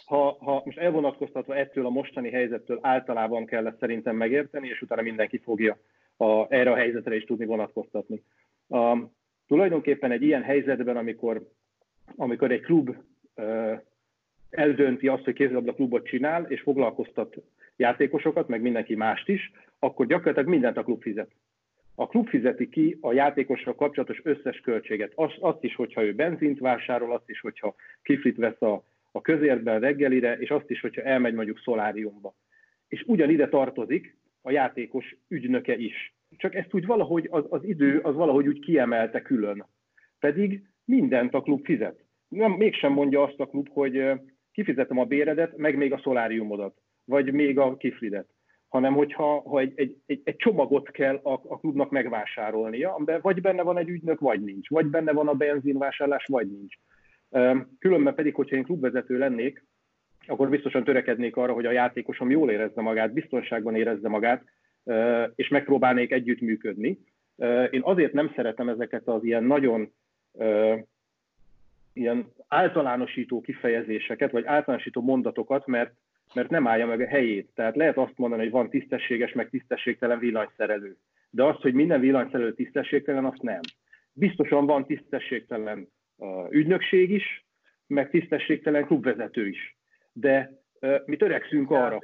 Ha, 0.04 0.36
ha 0.40 0.62
most 0.64 0.78
elvonatkoztatva 0.78 1.56
ettől 1.56 1.86
a 1.86 1.90
mostani 1.90 2.30
helyzettől 2.30 2.78
általában 2.82 3.46
kell 3.46 3.66
ezt 3.66 3.78
szerintem 3.78 4.16
megérteni, 4.16 4.68
és 4.68 4.82
utána 4.82 5.02
mindenki 5.02 5.38
fogja 5.38 5.78
a, 6.16 6.54
erre 6.54 6.70
a 6.70 6.76
helyzetre 6.76 7.16
is 7.16 7.24
tudni 7.24 7.44
vonatkoztatni. 7.44 8.22
Um, 8.66 9.12
tulajdonképpen 9.46 10.10
egy 10.10 10.22
ilyen 10.22 10.42
helyzetben, 10.42 10.96
amikor, 10.96 11.48
amikor 12.16 12.52
egy 12.52 12.60
klub 12.60 12.96
uh, 13.34 13.80
eldönti 14.50 15.08
azt, 15.08 15.24
hogy 15.24 15.34
kézilabda 15.34 15.74
klubot 15.74 16.06
csinál, 16.06 16.44
és 16.44 16.60
foglalkoztat 16.60 17.36
játékosokat, 17.76 18.48
meg 18.48 18.60
mindenki 18.60 18.94
mást 18.94 19.28
is, 19.28 19.52
akkor 19.78 20.06
gyakorlatilag 20.06 20.48
mindent 20.48 20.76
a 20.76 20.82
klub 20.82 21.02
fizet. 21.02 21.30
A 21.94 22.06
klub 22.06 22.28
fizeti 22.28 22.68
ki 22.68 22.98
a 23.00 23.12
játékosra 23.12 23.74
kapcsolatos 23.74 24.20
összes 24.22 24.60
költséget. 24.60 25.12
Azt, 25.14 25.36
azt 25.40 25.64
is, 25.64 25.74
hogyha 25.74 26.04
ő 26.04 26.14
benzint 26.14 26.58
vásárol, 26.58 27.12
azt 27.12 27.30
is, 27.30 27.40
hogyha 27.40 27.74
kiflit 28.02 28.36
vesz 28.36 28.62
a, 28.62 28.84
a 29.12 29.20
közértben 29.20 29.80
reggelire, 29.80 30.36
és 30.38 30.50
azt 30.50 30.70
is, 30.70 30.80
hogyha 30.80 31.02
elmegy 31.02 31.34
mondjuk 31.34 31.60
szoláriumba. 31.60 32.34
És 32.88 33.02
ugyanide 33.06 33.48
tartozik 33.48 34.16
a 34.42 34.50
játékos 34.50 35.16
ügynöke 35.28 35.76
is. 35.76 36.14
Csak 36.36 36.54
ezt 36.54 36.74
úgy 36.74 36.86
valahogy 36.86 37.28
az, 37.30 37.44
az 37.48 37.64
idő 37.64 37.98
az 37.98 38.14
valahogy 38.14 38.46
úgy 38.46 38.60
kiemelte 38.60 39.22
külön. 39.22 39.66
Pedig 40.18 40.62
mindent 40.84 41.34
a 41.34 41.42
klub 41.42 41.64
fizet. 41.64 42.04
Nem, 42.28 42.52
mégsem 42.52 42.92
mondja 42.92 43.22
azt 43.22 43.40
a 43.40 43.46
klub, 43.46 43.68
hogy 43.68 44.10
kifizetem 44.52 44.98
a 44.98 45.04
béredet, 45.04 45.56
meg 45.56 45.76
még 45.76 45.92
a 45.92 46.00
szoláriumodat, 46.02 46.76
vagy 47.04 47.32
még 47.32 47.58
a 47.58 47.76
kiflidet 47.76 48.33
hanem 48.74 48.94
hogyha 48.94 49.40
ha 49.40 49.60
egy, 49.60 49.72
egy, 49.74 49.96
egy, 50.06 50.20
egy 50.24 50.36
csomagot 50.36 50.90
kell 50.90 51.20
a, 51.22 51.32
a 51.32 51.58
klubnak 51.58 51.90
megvásárolnia, 51.90 52.94
amiben 52.94 53.20
vagy 53.22 53.40
benne 53.40 53.62
van 53.62 53.78
egy 53.78 53.88
ügynök, 53.88 54.20
vagy 54.20 54.40
nincs, 54.40 54.68
vagy 54.68 54.86
benne 54.86 55.12
van 55.12 55.28
a 55.28 55.34
benzinvásárlás, 55.34 56.24
vagy 56.26 56.48
nincs. 56.50 56.74
Különben 57.78 58.14
pedig, 58.14 58.34
hogyha 58.34 58.56
én 58.56 58.62
klubvezető 58.62 59.18
lennék, 59.18 59.64
akkor 60.26 60.48
biztosan 60.48 60.84
törekednék 60.84 61.36
arra, 61.36 61.52
hogy 61.52 61.66
a 61.66 61.70
játékosom 61.70 62.30
jól 62.30 62.50
érezze 62.50 62.80
magát, 62.80 63.12
biztonságban 63.12 63.74
érezze 63.74 64.08
magát, 64.08 64.44
és 65.34 65.48
megpróbálnék 65.48 66.12
együttműködni. 66.12 66.98
Én 67.70 67.80
azért 67.82 68.12
nem 68.12 68.32
szeretem 68.36 68.68
ezeket 68.68 69.08
az 69.08 69.24
ilyen 69.24 69.44
nagyon 69.44 69.92
ilyen 71.92 72.32
általánosító 72.48 73.40
kifejezéseket, 73.40 74.30
vagy 74.30 74.44
általánosító 74.44 75.02
mondatokat, 75.02 75.66
mert, 75.66 75.92
mert 76.34 76.50
nem 76.50 76.66
állja 76.66 76.86
meg 76.86 77.00
a 77.00 77.06
helyét. 77.06 77.50
Tehát 77.54 77.76
lehet 77.76 77.96
azt 77.96 78.16
mondani, 78.18 78.42
hogy 78.42 78.50
van 78.50 78.70
tisztességes, 78.70 79.32
meg 79.32 79.50
tisztességtelen 79.50 80.18
villanyszerelő. 80.18 80.96
De 81.30 81.44
azt, 81.44 81.60
hogy 81.60 81.74
minden 81.74 82.00
villanyszerelő 82.00 82.54
tisztességtelen, 82.54 83.24
azt 83.24 83.42
nem. 83.42 83.60
Biztosan 84.12 84.66
van 84.66 84.86
tisztességtelen 84.86 85.88
ügynökség 86.50 87.10
is, 87.10 87.46
meg 87.86 88.10
tisztességtelen 88.10 88.86
klubvezető 88.86 89.46
is. 89.46 89.78
De 90.12 90.62
mi 91.04 91.16
törekszünk 91.16 91.70
arra. 91.70 91.98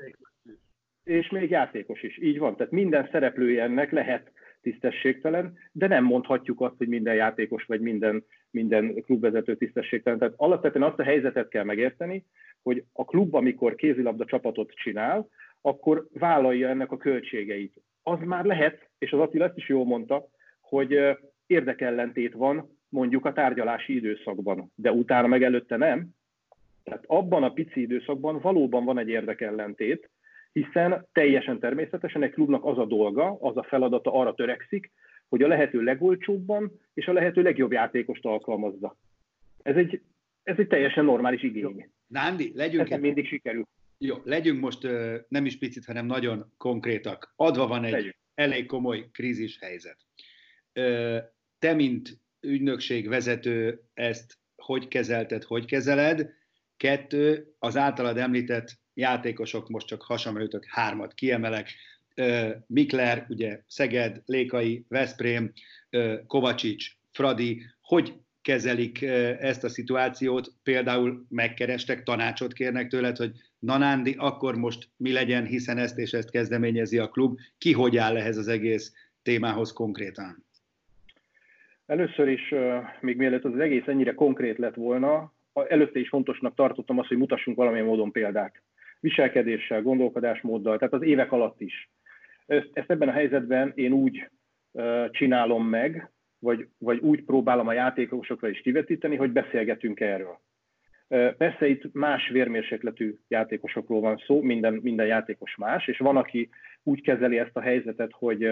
És 1.04 1.28
még 1.28 1.50
játékos 1.50 2.02
is, 2.02 2.18
így 2.18 2.38
van. 2.38 2.56
Tehát 2.56 2.72
minden 2.72 3.08
szereplője 3.12 3.62
ennek 3.62 3.90
lehet 3.90 4.32
tisztességtelen, 4.60 5.58
de 5.72 5.86
nem 5.86 6.04
mondhatjuk 6.04 6.60
azt, 6.60 6.76
hogy 6.76 6.88
minden 6.88 7.14
játékos 7.14 7.64
vagy 7.64 7.80
minden, 7.80 8.24
minden 8.50 9.02
klubvezető 9.02 9.56
tisztességtelen. 9.56 10.18
Tehát 10.18 10.34
alapvetően 10.36 10.88
azt 10.88 10.98
a 10.98 11.02
helyzetet 11.02 11.48
kell 11.48 11.64
megérteni, 11.64 12.24
hogy 12.62 12.85
a 12.93 13.05
klub, 13.05 13.35
amikor 13.35 13.75
kézilabda 13.75 14.25
csapatot 14.25 14.71
csinál, 14.71 15.29
akkor 15.61 16.07
vállalja 16.12 16.69
ennek 16.69 16.93
a 16.93 16.97
költségeit. 16.97 17.75
Az 18.02 18.19
már 18.25 18.45
lehet, 18.45 18.88
és 18.99 19.12
az 19.12 19.21
Attila 19.21 19.45
ezt 19.45 19.57
is 19.57 19.69
jól 19.69 19.85
mondta, 19.85 20.29
hogy 20.61 20.99
érdekellentét 21.47 22.33
van 22.33 22.79
mondjuk 22.88 23.25
a 23.25 23.33
tárgyalási 23.33 23.95
időszakban, 23.95 24.73
de 24.75 24.93
utána 24.93 25.26
meg 25.26 25.43
előtte 25.43 25.76
nem. 25.76 26.09
Tehát 26.85 27.05
abban 27.07 27.43
a 27.43 27.52
pici 27.52 27.81
időszakban 27.81 28.40
valóban 28.40 28.85
van 28.85 28.99
egy 28.99 29.09
érdekellentét, 29.09 30.11
hiszen 30.52 31.07
teljesen 31.12 31.59
természetesen 31.59 32.23
egy 32.23 32.31
klubnak 32.31 32.64
az 32.64 32.79
a 32.79 32.85
dolga, 32.85 33.37
az 33.40 33.57
a 33.57 33.62
feladata 33.62 34.12
arra 34.12 34.35
törekszik, 34.35 34.90
hogy 35.29 35.43
a 35.43 35.49
lehető 35.49 35.83
legolcsóbban 35.83 36.73
és 36.95 37.07
a 37.07 37.12
lehető 37.12 37.43
legjobb 37.43 37.73
játékost 37.73 38.25
alkalmazza. 38.25 38.97
Ez 39.62 39.76
egy, 39.76 40.00
ez 40.43 40.59
egy 40.59 40.67
teljesen 40.67 41.05
normális 41.05 41.43
igény. 41.43 41.90
Nándi, 42.11 42.52
legyünk... 42.55 42.90
Ez 42.90 43.00
mindig 43.00 43.26
sikerül. 43.26 43.69
Jó, 43.99 44.21
legyünk 44.25 44.61
most 44.61 44.83
nem 45.29 45.47
is 45.47 45.59
picit, 45.59 45.85
hanem 45.85 46.07
nagyon 46.07 46.52
konkrétak. 46.57 47.33
Adva 47.37 47.67
van 47.67 47.85
egy 47.85 47.93
legyünk. 47.93 48.17
elég 48.35 48.67
komoly 48.67 49.09
krízis 49.12 49.59
helyzet. 49.61 49.97
Te, 51.59 51.75
mint 51.75 52.19
ügynökség 52.40 53.09
vezető, 53.09 53.83
ezt 53.95 54.38
hogy 54.57 54.88
kezelted, 54.88 55.43
hogy 55.43 55.64
kezeled? 55.64 56.31
Kettő, 56.76 57.55
az 57.59 57.76
általad 57.76 58.19
említett 58.19 58.79
játékosok, 58.95 59.69
most 59.69 59.87
csak 59.87 60.02
hasamra 60.02 60.43
jutok, 60.43 60.64
hármat 60.64 61.14
kiemelek, 61.14 61.75
Mikler, 62.67 63.26
ugye 63.29 63.62
Szeged, 63.67 64.23
Lékai, 64.25 64.85
Veszprém, 64.88 65.52
Kovacsics, 66.26 66.93
Fradi, 67.11 67.67
hogy 67.81 68.14
kezelik 68.42 69.02
ezt 69.40 69.64
a 69.64 69.68
szituációt, 69.68 70.52
például 70.62 71.26
megkerestek, 71.28 72.02
tanácsot 72.02 72.52
kérnek 72.52 72.88
tőled, 72.88 73.16
hogy 73.16 73.30
Nanándi, 73.59 74.14
akkor 74.18 74.56
most 74.56 74.88
mi 74.97 75.12
legyen, 75.12 75.44
hiszen 75.44 75.78
ezt 75.78 75.99
és 75.99 76.12
ezt 76.12 76.30
kezdeményezi 76.30 76.99
a 76.99 77.09
klub, 77.09 77.38
ki 77.59 77.73
hogy 77.73 77.97
áll 77.97 78.16
ehhez 78.16 78.37
az 78.37 78.49
egész 78.49 78.92
témához 79.23 79.73
konkrétan? 79.73 80.44
Először 81.87 82.28
is, 82.28 82.54
még 83.00 83.16
mielőtt 83.16 83.44
az 83.44 83.59
egész 83.59 83.87
ennyire 83.87 84.14
konkrét 84.14 84.59
lett 84.59 84.75
volna, 84.75 85.32
előtte 85.68 85.99
is 85.99 86.09
fontosnak 86.09 86.54
tartottam 86.54 86.99
azt, 86.99 87.09
hogy 87.09 87.16
mutassunk 87.16 87.56
valamilyen 87.56 87.87
módon 87.87 88.12
példát 88.12 88.62
viselkedéssel, 89.00 89.82
gondolkodásmóddal, 89.82 90.78
tehát 90.78 90.94
az 90.94 91.02
évek 91.02 91.32
alatt 91.32 91.61
is. 91.61 91.90
Ezt, 92.47 92.70
ebben 92.73 93.09
a 93.09 93.12
helyzetben 93.12 93.73
én 93.75 93.92
úgy 93.92 94.28
csinálom 95.11 95.66
meg, 95.66 96.11
vagy, 96.40 96.68
vagy 96.78 96.99
úgy 96.99 97.25
próbálom 97.25 97.68
a 97.68 97.73
játékosokra 97.73 98.49
is 98.49 98.61
kivetíteni, 98.61 99.16
hogy 99.16 99.30
beszélgetünk 99.30 100.00
erről. 100.00 100.38
Persze 101.37 101.66
itt 101.66 101.92
más 101.92 102.28
vérmérsékletű 102.28 103.14
játékosokról 103.28 104.00
van 104.00 104.16
szó, 104.26 104.42
minden, 104.42 104.75
minden 104.75 105.06
játékos 105.06 105.56
más, 105.56 105.88
és 105.88 105.99
van, 105.99 106.16
aki 106.16 106.49
úgy 106.82 107.02
kezeli 107.02 107.38
ezt 107.38 107.56
a 107.56 107.61
helyzetet, 107.61 108.11
hogy 108.12 108.49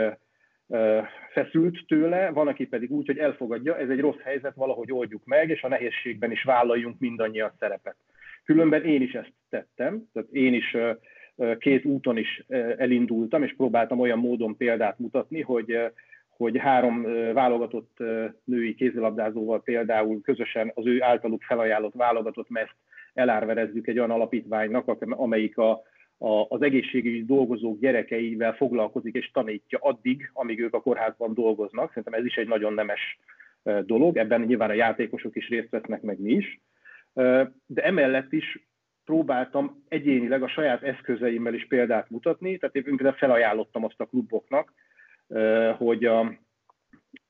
feszült 1.32 1.84
tőle, 1.86 2.30
van, 2.30 2.48
aki 2.48 2.66
pedig 2.66 2.90
úgy, 2.90 3.06
hogy 3.06 3.18
elfogadja, 3.18 3.78
ez 3.78 3.88
egy 3.88 4.00
rossz 4.00 4.20
helyzet, 4.22 4.54
valahogy 4.54 4.92
oldjuk 4.92 5.24
meg, 5.24 5.48
és 5.48 5.62
a 5.62 5.68
nehézségben 5.68 6.30
is 6.30 6.42
vállaljunk 6.42 6.98
mindannyian 6.98 7.52
szerepet. 7.58 7.96
Különben 8.44 8.84
én 8.84 9.02
is 9.02 9.12
ezt 9.12 9.32
tettem, 9.48 10.02
tehát 10.12 10.28
én 10.32 10.54
is 10.54 10.76
két 11.58 11.84
úton 11.84 12.16
is 12.16 12.44
elindultam, 12.76 13.42
és 13.42 13.54
próbáltam 13.56 14.00
olyan 14.00 14.18
módon 14.18 14.56
példát 14.56 14.98
mutatni, 14.98 15.40
hogy, 15.40 15.78
hogy 16.38 16.58
három 16.58 17.02
válogatott 17.32 17.98
női 18.44 18.74
kézilabdázóval 18.74 19.62
például 19.62 20.20
közösen 20.20 20.70
az 20.74 20.86
ő 20.86 21.02
általuk 21.02 21.42
felajánlott 21.42 21.94
válogatott 21.94 22.48
meszt 22.48 22.74
elárverezzük 23.14 23.86
egy 23.86 23.98
olyan 23.98 24.10
alapítványnak, 24.10 24.96
amelyik 25.10 25.58
a, 25.58 25.70
a, 26.18 26.46
az 26.48 26.62
egészségügyi 26.62 27.24
dolgozók 27.24 27.80
gyerekeivel 27.80 28.52
foglalkozik 28.52 29.14
és 29.14 29.30
tanítja 29.30 29.78
addig, 29.82 30.30
amíg 30.32 30.60
ők 30.60 30.74
a 30.74 30.80
kórházban 30.80 31.34
dolgoznak. 31.34 31.88
Szerintem 31.88 32.20
ez 32.20 32.24
is 32.24 32.36
egy 32.36 32.48
nagyon 32.48 32.72
nemes 32.72 33.18
dolog, 33.84 34.16
ebben 34.16 34.40
nyilván 34.40 34.70
a 34.70 34.74
játékosok 34.74 35.36
is 35.36 35.48
részt 35.48 35.70
vesznek, 35.70 36.02
meg 36.02 36.20
mi 36.20 36.30
is. 36.30 36.60
De 37.66 37.82
emellett 37.82 38.32
is 38.32 38.68
próbáltam 39.04 39.84
egyénileg 39.88 40.42
a 40.42 40.48
saját 40.48 40.82
eszközeimmel 40.82 41.54
is 41.54 41.66
példát 41.66 42.10
mutatni, 42.10 42.58
tehát 42.58 42.74
én 42.74 42.82
például 42.82 43.12
felajánlottam 43.12 43.84
azt 43.84 44.00
a 44.00 44.06
kluboknak, 44.06 44.72
hogy 45.76 46.04
a, 46.04 46.20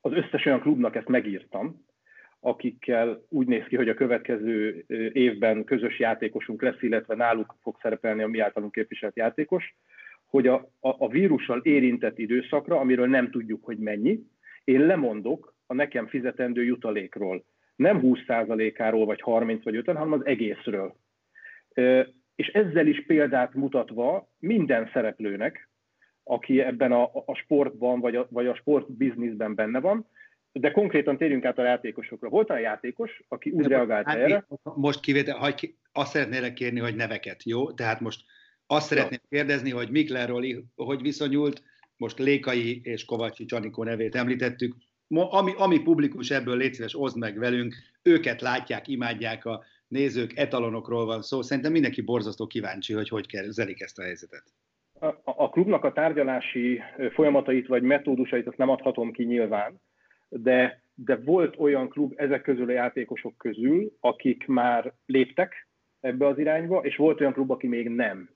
az 0.00 0.12
összes 0.12 0.45
olyan 0.45 0.61
klubnak 0.61 0.97
ezt 0.97 1.09
megírtam, 1.09 1.87
akikkel 2.40 3.23
úgy 3.28 3.47
néz 3.47 3.64
ki, 3.64 3.76
hogy 3.76 3.88
a 3.88 3.95
következő 3.95 4.85
évben 5.12 5.64
közös 5.64 5.99
játékosunk 5.99 6.62
lesz, 6.62 6.83
illetve 6.83 7.14
náluk 7.14 7.57
fog 7.62 7.76
szerepelni 7.83 8.23
a 8.23 8.28
mi 8.28 8.38
általunk 8.38 8.73
képviselt 8.73 9.17
játékos, 9.17 9.76
hogy 10.26 10.47
a, 10.47 10.55
a, 10.81 10.88
a 10.99 11.09
vírussal 11.09 11.61
érintett 11.62 12.19
időszakra, 12.19 12.81
amiről 12.81 13.07
nem 13.07 13.31
tudjuk, 13.31 13.64
hogy 13.64 13.78
mennyi, 13.78 14.21
én 14.64 14.81
lemondok 14.81 15.55
a 15.67 15.75
nekem 15.75 16.07
fizetendő 16.07 16.64
jutalékról 16.64 17.45
nem 17.78 18.00
20%-áról, 18.02 19.07
vagy 19.07 19.21
30 19.21 19.64
vagy 19.64 19.76
50, 19.76 19.97
hanem 19.97 20.12
az 20.12 20.26
egészről. 20.26 20.95
És 22.35 22.47
ezzel 22.47 22.87
is 22.87 23.05
példát 23.07 23.55
mutatva 23.55 24.28
minden 24.38 24.90
szereplőnek, 24.93 25.68
aki 26.29 26.61
ebben 26.61 26.93
a, 26.93 27.11
a 27.27 27.35
sportban, 27.35 28.01
vagy 28.01 28.17
a, 28.17 28.27
vagy 28.31 28.47
a 28.47 28.55
sportbizniszben 28.55 29.55
benne 29.55 29.81
van, 29.81 30.07
de 30.53 30.71
konkrétan 30.71 31.17
térjünk 31.17 31.45
át 31.45 31.59
a 31.59 31.65
játékosokra. 31.65 32.29
Volt 32.29 32.51
a 32.51 32.59
játékos, 32.59 33.23
aki 33.29 33.51
úgy 33.51 33.67
reagált 33.67 34.07
hát 34.07 34.17
erre. 34.17 34.47
Most 34.63 35.01
kivétel, 35.01 35.37
hagy, 35.37 35.75
azt 35.93 36.11
szeretnélek 36.11 36.53
kérni, 36.53 36.81
hogy 36.81 36.97
neveket, 36.97 37.43
jó? 37.43 37.73
Tehát 37.73 38.01
most 38.01 38.25
azt 38.67 38.87
szeretném 38.87 39.21
ja. 39.29 39.39
kérdezni, 39.39 39.71
hogy 39.71 39.91
Mikler 39.91 40.29
Roli 40.29 40.65
hogy 40.77 41.03
viszonyult, 41.03 41.63
most 41.97 42.19
Lékai 42.19 42.81
és 42.83 43.05
Kovacsi 43.05 43.45
Csanikó 43.45 43.85
nevét 43.85 44.15
említettük, 44.15 44.75
ami, 45.09 45.53
ami 45.57 45.81
publikus 45.81 46.31
ebből 46.31 46.57
légy 46.57 46.75
szíves, 46.75 47.01
oszd 47.01 47.19
meg 47.19 47.39
velünk, 47.39 47.75
őket 48.03 48.41
látják, 48.41 48.89
imádják 48.89 49.45
a 49.45 49.65
nézők, 49.89 50.37
etalonokról 50.37 51.05
van 51.05 51.23
szó. 51.23 51.43
Szerintem 51.43 51.73
mindenki 51.73 52.01
borzasztó 52.01 52.47
kíváncsi, 52.47 52.93
hogy 52.93 53.09
hogy 53.09 53.27
kezelik 53.27 53.81
ezt 53.81 53.99
a 53.99 54.03
helyzetet. 54.03 54.45
A, 55.25 55.50
klubnak 55.50 55.85
a 55.85 55.93
tárgyalási 55.93 56.81
folyamatait 57.12 57.67
vagy 57.67 57.83
metódusait 57.83 58.47
azt 58.47 58.57
nem 58.57 58.69
adhatom 58.69 59.12
ki 59.12 59.25
nyilván, 59.25 59.81
de, 60.28 60.83
de 60.95 61.17
volt 61.17 61.59
olyan 61.59 61.88
klub 61.88 62.12
ezek 62.17 62.43
közül 62.43 62.69
a 62.69 62.73
játékosok 62.73 63.37
közül, 63.37 63.97
akik 64.00 64.47
már 64.47 64.95
léptek 65.07 65.69
ebbe 66.00 66.26
az 66.26 66.38
irányba, 66.38 66.81
és 66.81 66.97
volt 66.97 67.21
olyan 67.21 67.33
klub, 67.33 67.50
aki 67.50 67.67
még 67.67 67.88
nem. 67.88 68.31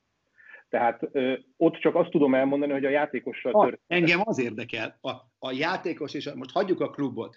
Tehát 0.68 1.08
ö, 1.12 1.34
ott 1.56 1.76
csak 1.76 1.94
azt 1.94 2.10
tudom 2.10 2.34
elmondani, 2.34 2.72
hogy 2.72 2.84
a 2.84 2.90
játékossal 2.90 3.52
ah, 3.52 3.62
történt. 3.62 3.82
Engem 3.86 4.20
az 4.24 4.38
érdekel, 4.38 4.98
a, 5.00 5.10
a 5.38 5.52
játékos, 5.52 6.14
és 6.14 6.26
a, 6.26 6.34
most 6.34 6.50
hagyjuk 6.50 6.80
a 6.80 6.90
klubot, 6.90 7.36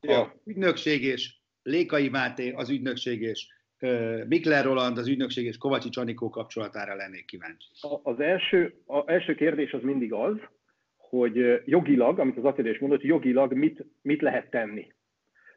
ja. 0.00 0.20
a 0.20 0.34
ügynökség 0.44 1.02
és 1.02 1.36
Lékai 1.62 2.08
Máté, 2.08 2.50
az 2.50 2.70
ügynökség 2.70 3.22
és 3.22 3.46
Mikler 4.28 4.64
Roland, 4.64 4.98
az 4.98 5.08
ügynökség 5.08 5.44
és 5.44 5.56
Kovacsi 5.56 5.88
Csanikó 5.88 6.30
kapcsolatára 6.30 6.94
lennék 6.94 7.24
kíváncsi. 7.24 7.68
Az 8.02 8.20
első, 8.20 8.74
a 8.86 9.10
első 9.10 9.34
kérdés 9.34 9.72
az 9.72 9.82
mindig 9.82 10.12
az, 10.12 10.36
hogy 10.96 11.62
jogilag, 11.64 12.18
amit 12.18 12.36
az 12.36 12.44
Attila 12.44 12.70
is 12.70 12.78
mondott, 12.78 13.02
jogilag 13.02 13.52
mit, 13.52 13.84
mit 14.02 14.22
lehet 14.22 14.50
tenni. 14.50 14.92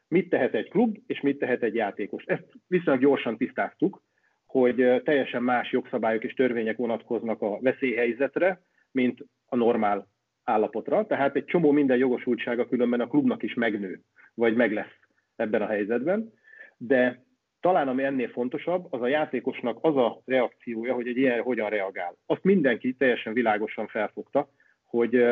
Mit 0.08 0.28
tehet 0.28 0.54
egy 0.54 0.68
klub, 0.68 0.98
és 1.06 1.20
mit 1.20 1.38
tehet 1.38 1.62
egy 1.62 1.74
játékos. 1.74 2.24
Ezt 2.26 2.46
viszonylag 2.66 3.02
gyorsan 3.02 3.36
tisztáztuk, 3.36 4.02
hogy 4.46 5.02
teljesen 5.04 5.42
más 5.42 5.72
jogszabályok 5.72 6.24
és 6.24 6.34
törvények 6.34 6.76
vonatkoznak 6.76 7.42
a 7.42 7.58
veszélyhelyzetre, 7.60 8.62
mint 8.90 9.24
a 9.46 9.56
normál 9.56 10.08
állapotra, 10.44 11.06
tehát 11.06 11.36
egy 11.36 11.44
csomó 11.44 11.70
minden 11.70 11.96
jogosultsága 11.96 12.68
különben 12.68 13.00
a 13.00 13.06
klubnak 13.06 13.42
is 13.42 13.54
megnő, 13.54 14.00
vagy 14.34 14.54
meg 14.54 14.72
lesz 14.72 14.98
ebben 15.36 15.62
a 15.62 15.66
helyzetben, 15.66 16.32
de 16.76 17.26
talán 17.60 17.88
ami 17.88 18.04
ennél 18.04 18.28
fontosabb, 18.28 18.86
az 18.90 19.02
a 19.02 19.06
játékosnak 19.06 19.78
az 19.80 19.96
a 19.96 20.20
reakciója, 20.24 20.94
hogy 20.94 21.08
egy 21.08 21.16
ilyen 21.16 21.42
hogyan 21.42 21.68
reagál. 21.68 22.16
Azt 22.26 22.44
mindenki 22.44 22.94
teljesen 22.94 23.32
világosan 23.32 23.86
felfogta, 23.86 24.48
hogy, 24.84 25.24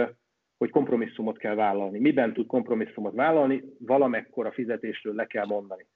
hogy 0.58 0.70
kompromisszumot 0.70 1.38
kell 1.38 1.54
vállalni. 1.54 1.98
Miben 1.98 2.32
tud 2.32 2.46
kompromisszumot 2.46 3.14
vállalni? 3.14 3.62
Valamekkora 3.78 4.52
fizetésről 4.52 5.14
le 5.14 5.26
kell 5.26 5.46
mondani. 5.46 5.86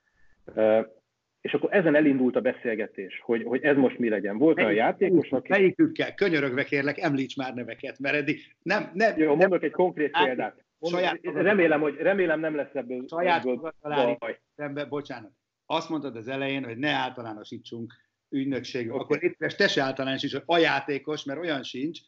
És 1.40 1.54
akkor 1.54 1.74
ezen 1.74 1.94
elindult 1.94 2.36
a 2.36 2.40
beszélgetés, 2.40 3.20
hogy, 3.24 3.42
hogy 3.42 3.62
ez 3.62 3.76
most 3.76 3.98
mi 3.98 4.08
legyen. 4.08 4.38
Volt 4.38 4.58
olyan 4.58 4.72
játékos, 4.72 5.30
aki... 5.30 5.48
Melyikükkel? 5.48 6.14
Könyörögve 6.14 6.64
kérlek, 6.64 6.98
említs 6.98 7.36
már 7.36 7.54
neveket, 7.54 7.98
mert 7.98 8.14
eddig 8.14 8.40
nem... 8.62 8.90
nem 8.94 9.18
Jó, 9.18 9.28
nem, 9.28 9.36
mondok 9.36 9.62
egy 9.62 9.70
konkrét 9.70 10.18
példát. 10.24 10.64
Saját 10.82 11.20
remélem, 11.22 11.80
hogy 11.80 11.94
remélem 11.94 12.40
nem 12.40 12.54
lesz 12.54 12.74
ebből, 12.74 13.04
saját 13.08 13.44
ebből 13.44 14.16
baj. 14.18 14.38
Szembe, 14.56 14.84
bocsánat. 14.84 15.32
Azt 15.72 15.88
mondtad 15.88 16.16
az 16.16 16.28
elején, 16.28 16.64
hogy 16.64 16.76
ne 16.76 16.90
általánosítsunk 16.90 17.92
ügynökség. 18.30 18.88
Okay. 18.88 19.00
Akkor 19.00 19.24
itt 19.24 19.56
te 19.56 19.68
se 19.68 19.82
általánosíts, 19.82 20.32
hogy 20.32 20.42
a 20.46 20.58
játékos, 20.58 21.24
mert 21.24 21.40
olyan 21.40 21.62
sincs, 21.62 21.98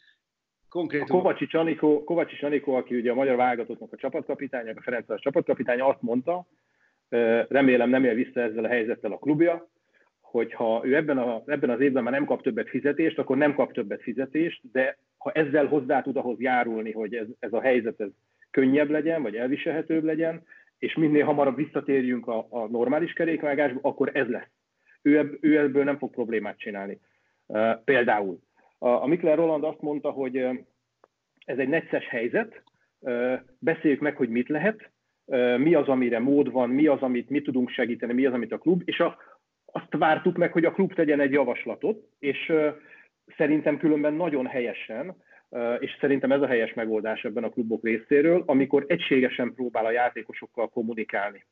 konkrétan... 0.68 1.16
A 1.16 1.20
Kovacsi 1.20 1.48
Anikó, 1.50 2.04
Kovacsi 2.04 2.44
Anikó, 2.44 2.74
aki 2.74 2.96
ugye 2.96 3.10
a 3.10 3.14
magyar 3.14 3.36
válogatottnak 3.36 3.92
a 3.92 3.96
csapatkapitánya, 3.96 4.72
a 4.76 4.82
Ferenc 4.82 5.20
csapatkapitánya, 5.20 5.86
azt 5.86 6.02
mondta, 6.02 6.46
remélem 7.48 7.88
nem 7.88 8.04
él 8.04 8.14
vissza 8.14 8.40
ezzel 8.40 8.64
a 8.64 8.68
helyzettel 8.68 9.12
a 9.12 9.18
klubja, 9.18 9.70
hogyha 10.20 10.80
ő 10.84 10.96
ebben, 10.96 11.18
a, 11.18 11.42
ebben 11.46 11.70
az 11.70 11.80
évben 11.80 12.02
már 12.02 12.12
nem 12.12 12.24
kap 12.24 12.42
többet 12.42 12.68
fizetést, 12.68 13.18
akkor 13.18 13.36
nem 13.36 13.54
kap 13.54 13.72
többet 13.72 14.02
fizetést, 14.02 14.60
de 14.72 14.98
ha 15.16 15.32
ezzel 15.32 15.66
hozzá 15.66 16.02
tud 16.02 16.16
ahhoz 16.16 16.40
járulni, 16.40 16.92
hogy 16.92 17.14
ez, 17.14 17.26
ez 17.38 17.52
a 17.52 17.60
helyzet 17.60 18.00
ez 18.00 18.10
könnyebb 18.50 18.90
legyen, 18.90 19.22
vagy 19.22 19.36
elviselhetőbb 19.36 20.04
legyen, 20.04 20.42
és 20.82 20.94
minél 20.94 21.24
hamarabb 21.24 21.56
visszatérjünk 21.56 22.26
a, 22.26 22.46
a 22.50 22.66
normális 22.66 23.12
kerékvágásba, 23.12 23.78
akkor 23.82 24.10
ez 24.12 24.28
lesz. 24.28 24.48
Ő, 25.02 25.18
ebb, 25.18 25.36
ő 25.40 25.58
ebből 25.58 25.84
nem 25.84 25.98
fog 25.98 26.10
problémát 26.10 26.58
csinálni. 26.58 27.00
Uh, 27.46 27.84
például 27.84 28.38
a, 28.78 28.88
a 28.88 29.06
Mikler 29.06 29.36
Roland 29.36 29.64
azt 29.64 29.80
mondta, 29.80 30.10
hogy 30.10 30.36
uh, 30.36 30.56
ez 31.44 31.58
egy 31.58 31.68
necces 31.68 32.08
helyzet, 32.08 32.62
uh, 32.98 33.40
beszéljük 33.58 34.00
meg, 34.00 34.16
hogy 34.16 34.28
mit 34.28 34.48
lehet, 34.48 34.90
mi 35.56 35.74
az, 35.74 35.88
amire 35.88 36.18
mód 36.18 36.50
van, 36.50 36.70
mi 36.70 36.86
az, 36.86 37.00
amit 37.00 37.30
mi 37.30 37.42
tudunk 37.42 37.70
segíteni, 37.70 38.12
mi 38.12 38.26
az, 38.26 38.32
amit 38.32 38.52
a 38.52 38.58
klub, 38.58 38.82
és 38.84 39.00
a, 39.00 39.18
azt 39.64 39.86
vártuk 39.90 40.36
meg, 40.36 40.52
hogy 40.52 40.64
a 40.64 40.72
klub 40.72 40.94
tegyen 40.94 41.20
egy 41.20 41.32
javaslatot, 41.32 42.08
és 42.18 42.52
szerintem 43.36 43.78
különben 43.78 44.14
nagyon 44.14 44.46
helyesen, 44.46 45.16
és 45.78 45.96
szerintem 46.00 46.32
ez 46.32 46.40
a 46.40 46.46
helyes 46.46 46.74
megoldás 46.74 47.24
ebben 47.24 47.44
a 47.44 47.48
klubok 47.48 47.84
részéről, 47.84 48.42
amikor 48.46 48.84
egységesen 48.88 49.54
próbál 49.54 49.84
a 49.86 49.90
játékosokkal 49.90 50.68
kommunikálni. 50.68 51.44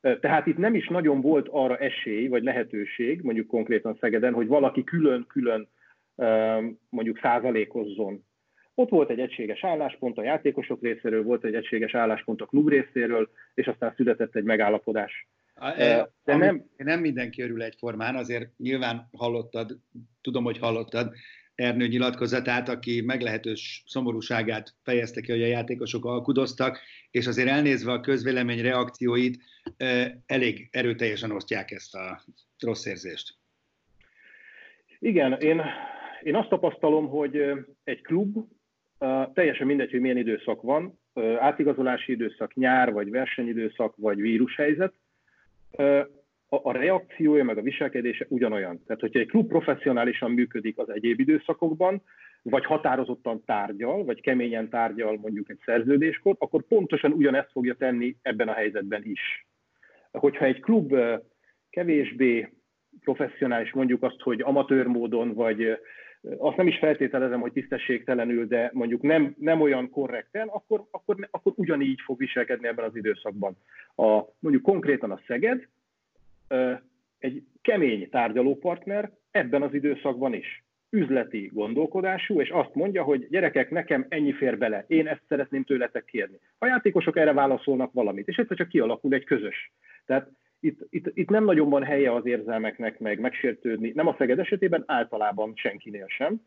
Tehát 0.00 0.46
itt 0.46 0.56
nem 0.56 0.74
is 0.74 0.88
nagyon 0.88 1.20
volt 1.20 1.48
arra 1.50 1.76
esély, 1.76 2.28
vagy 2.28 2.42
lehetőség, 2.42 3.22
mondjuk 3.22 3.46
konkrétan 3.46 3.96
Szegeden, 4.00 4.32
hogy 4.32 4.46
valaki 4.46 4.84
külön-külön 4.84 5.68
mondjuk 6.88 7.18
százalékozzon 7.22 8.24
ott 8.78 8.88
volt 8.88 9.10
egy 9.10 9.20
egységes 9.20 9.64
álláspont 9.64 10.18
a 10.18 10.22
játékosok 10.22 10.82
részéről, 10.82 11.22
volt 11.22 11.44
egy 11.44 11.54
egységes 11.54 11.94
álláspont 11.94 12.40
a 12.40 12.46
klub 12.46 12.68
részéről, 12.68 13.30
és 13.54 13.66
aztán 13.66 13.92
született 13.96 14.36
egy 14.36 14.44
megállapodás. 14.44 15.28
De 16.24 16.36
nem, 16.36 16.64
nem 16.76 17.00
mindenki 17.00 17.42
örül 17.42 17.62
egyformán, 17.62 18.16
azért 18.16 18.58
nyilván 18.58 19.08
hallottad, 19.16 19.78
tudom, 20.20 20.44
hogy 20.44 20.58
hallottad 20.58 21.12
Ernő 21.56 21.86
nyilatkozatát, 21.86 22.68
aki 22.68 23.00
meglehetős 23.00 23.82
szomorúságát 23.86 24.74
fejezte 24.82 25.20
ki, 25.20 25.32
hogy 25.32 25.42
a 25.42 25.46
játékosok 25.46 26.04
alkudoztak, 26.04 26.80
és 27.10 27.26
azért 27.26 27.48
elnézve 27.48 27.92
a 27.92 28.00
közvélemény 28.00 28.62
reakcióit, 28.62 29.42
elég 30.26 30.68
erőteljesen 30.70 31.30
osztják 31.30 31.70
ezt 31.70 31.94
a 31.94 32.22
rossz 32.58 32.86
érzést. 32.86 33.34
Igen, 34.98 35.32
én, 35.32 35.62
én 36.22 36.34
azt 36.34 36.48
tapasztalom, 36.48 37.08
hogy 37.08 37.42
egy 37.84 38.00
klub 38.02 38.36
teljesen 39.32 39.66
mindegy, 39.66 39.90
hogy 39.90 40.00
milyen 40.00 40.16
időszak 40.16 40.62
van, 40.62 41.00
átigazolási 41.38 42.12
időszak, 42.12 42.54
nyár, 42.54 42.92
vagy 42.92 43.10
versenyidőszak, 43.10 43.94
vagy 43.96 44.20
vírushelyzet, 44.20 44.94
a, 46.48 46.56
a 46.62 46.72
reakciója 46.72 47.44
meg 47.44 47.58
a 47.58 47.62
viselkedése 47.62 48.26
ugyanolyan. 48.28 48.82
Tehát, 48.86 49.00
hogyha 49.00 49.18
egy 49.18 49.28
klub 49.28 49.48
professzionálisan 49.48 50.30
működik 50.30 50.78
az 50.78 50.88
egyéb 50.88 51.20
időszakokban, 51.20 52.02
vagy 52.42 52.64
határozottan 52.64 53.44
tárgyal, 53.44 54.04
vagy 54.04 54.20
keményen 54.20 54.68
tárgyal 54.68 55.18
mondjuk 55.22 55.50
egy 55.50 55.60
szerződéskor, 55.64 56.36
akkor 56.38 56.62
pontosan 56.62 57.12
ugyanezt 57.12 57.50
fogja 57.50 57.74
tenni 57.74 58.16
ebben 58.22 58.48
a 58.48 58.52
helyzetben 58.52 59.02
is. 59.04 59.46
Hogyha 60.10 60.44
egy 60.44 60.60
klub 60.60 60.94
kevésbé 61.70 62.52
professzionális, 63.00 63.72
mondjuk 63.72 64.02
azt, 64.02 64.20
hogy 64.20 64.40
amatőr 64.40 64.86
módon, 64.86 65.34
vagy 65.34 65.78
azt 66.38 66.56
nem 66.56 66.66
is 66.66 66.78
feltételezem, 66.78 67.40
hogy 67.40 67.52
tisztességtelenül, 67.52 68.46
de 68.46 68.70
mondjuk 68.72 69.02
nem, 69.02 69.34
nem 69.38 69.60
olyan 69.60 69.90
korrekten, 69.90 70.48
akkor, 70.48 70.86
akkor, 70.90 71.28
akkor 71.30 71.52
ugyanígy 71.56 72.00
fog 72.04 72.18
viselkedni 72.18 72.66
ebben 72.66 72.84
az 72.84 72.96
időszakban. 72.96 73.56
A, 73.94 74.22
mondjuk 74.38 74.62
konkrétan 74.62 75.10
a 75.10 75.20
Szeged 75.26 75.68
egy 77.18 77.42
kemény 77.62 78.08
tárgyalópartner 78.10 79.10
ebben 79.30 79.62
az 79.62 79.74
időszakban 79.74 80.34
is. 80.34 80.64
Üzleti 80.90 81.50
gondolkodású, 81.52 82.40
és 82.40 82.50
azt 82.50 82.74
mondja, 82.74 83.02
hogy 83.02 83.26
gyerekek, 83.28 83.70
nekem 83.70 84.06
ennyi 84.08 84.32
fér 84.32 84.58
bele, 84.58 84.84
én 84.86 85.06
ezt 85.06 85.22
szeretném 85.28 85.64
tőletek 85.64 86.04
kérni. 86.04 86.38
A 86.58 86.66
játékosok 86.66 87.16
erre 87.16 87.32
válaszolnak 87.32 87.92
valamit, 87.92 88.28
és 88.28 88.36
egyszer 88.36 88.56
csak 88.56 88.68
kialakul 88.68 89.14
egy 89.14 89.24
közös. 89.24 89.72
Tehát 90.06 90.28
itt, 90.60 90.86
itt, 90.90 91.10
itt 91.14 91.28
nem 91.28 91.44
nagyon 91.44 91.68
van 91.68 91.84
helye 91.84 92.14
az 92.14 92.26
érzelmeknek 92.26 92.98
meg 92.98 93.20
megsértődni, 93.20 93.92
nem 93.94 94.06
a 94.06 94.14
Szeged 94.18 94.38
esetében, 94.38 94.84
általában 94.86 95.52
senkinél 95.54 96.06
sem. 96.08 96.40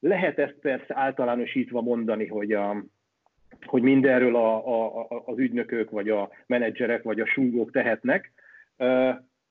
Lehet 0.00 0.38
ezt 0.38 0.56
persze 0.60 0.94
általánosítva 0.96 1.80
mondani, 1.80 2.26
hogy, 2.26 2.52
a, 2.52 2.84
hogy 3.64 3.82
mindenről 3.82 4.36
a, 4.36 4.56
a, 5.00 5.06
az 5.24 5.38
ügynökök, 5.38 5.90
vagy 5.90 6.08
a 6.08 6.30
menedzserek, 6.46 7.02
vagy 7.02 7.20
a 7.20 7.26
sungók 7.26 7.70
tehetnek. 7.70 8.32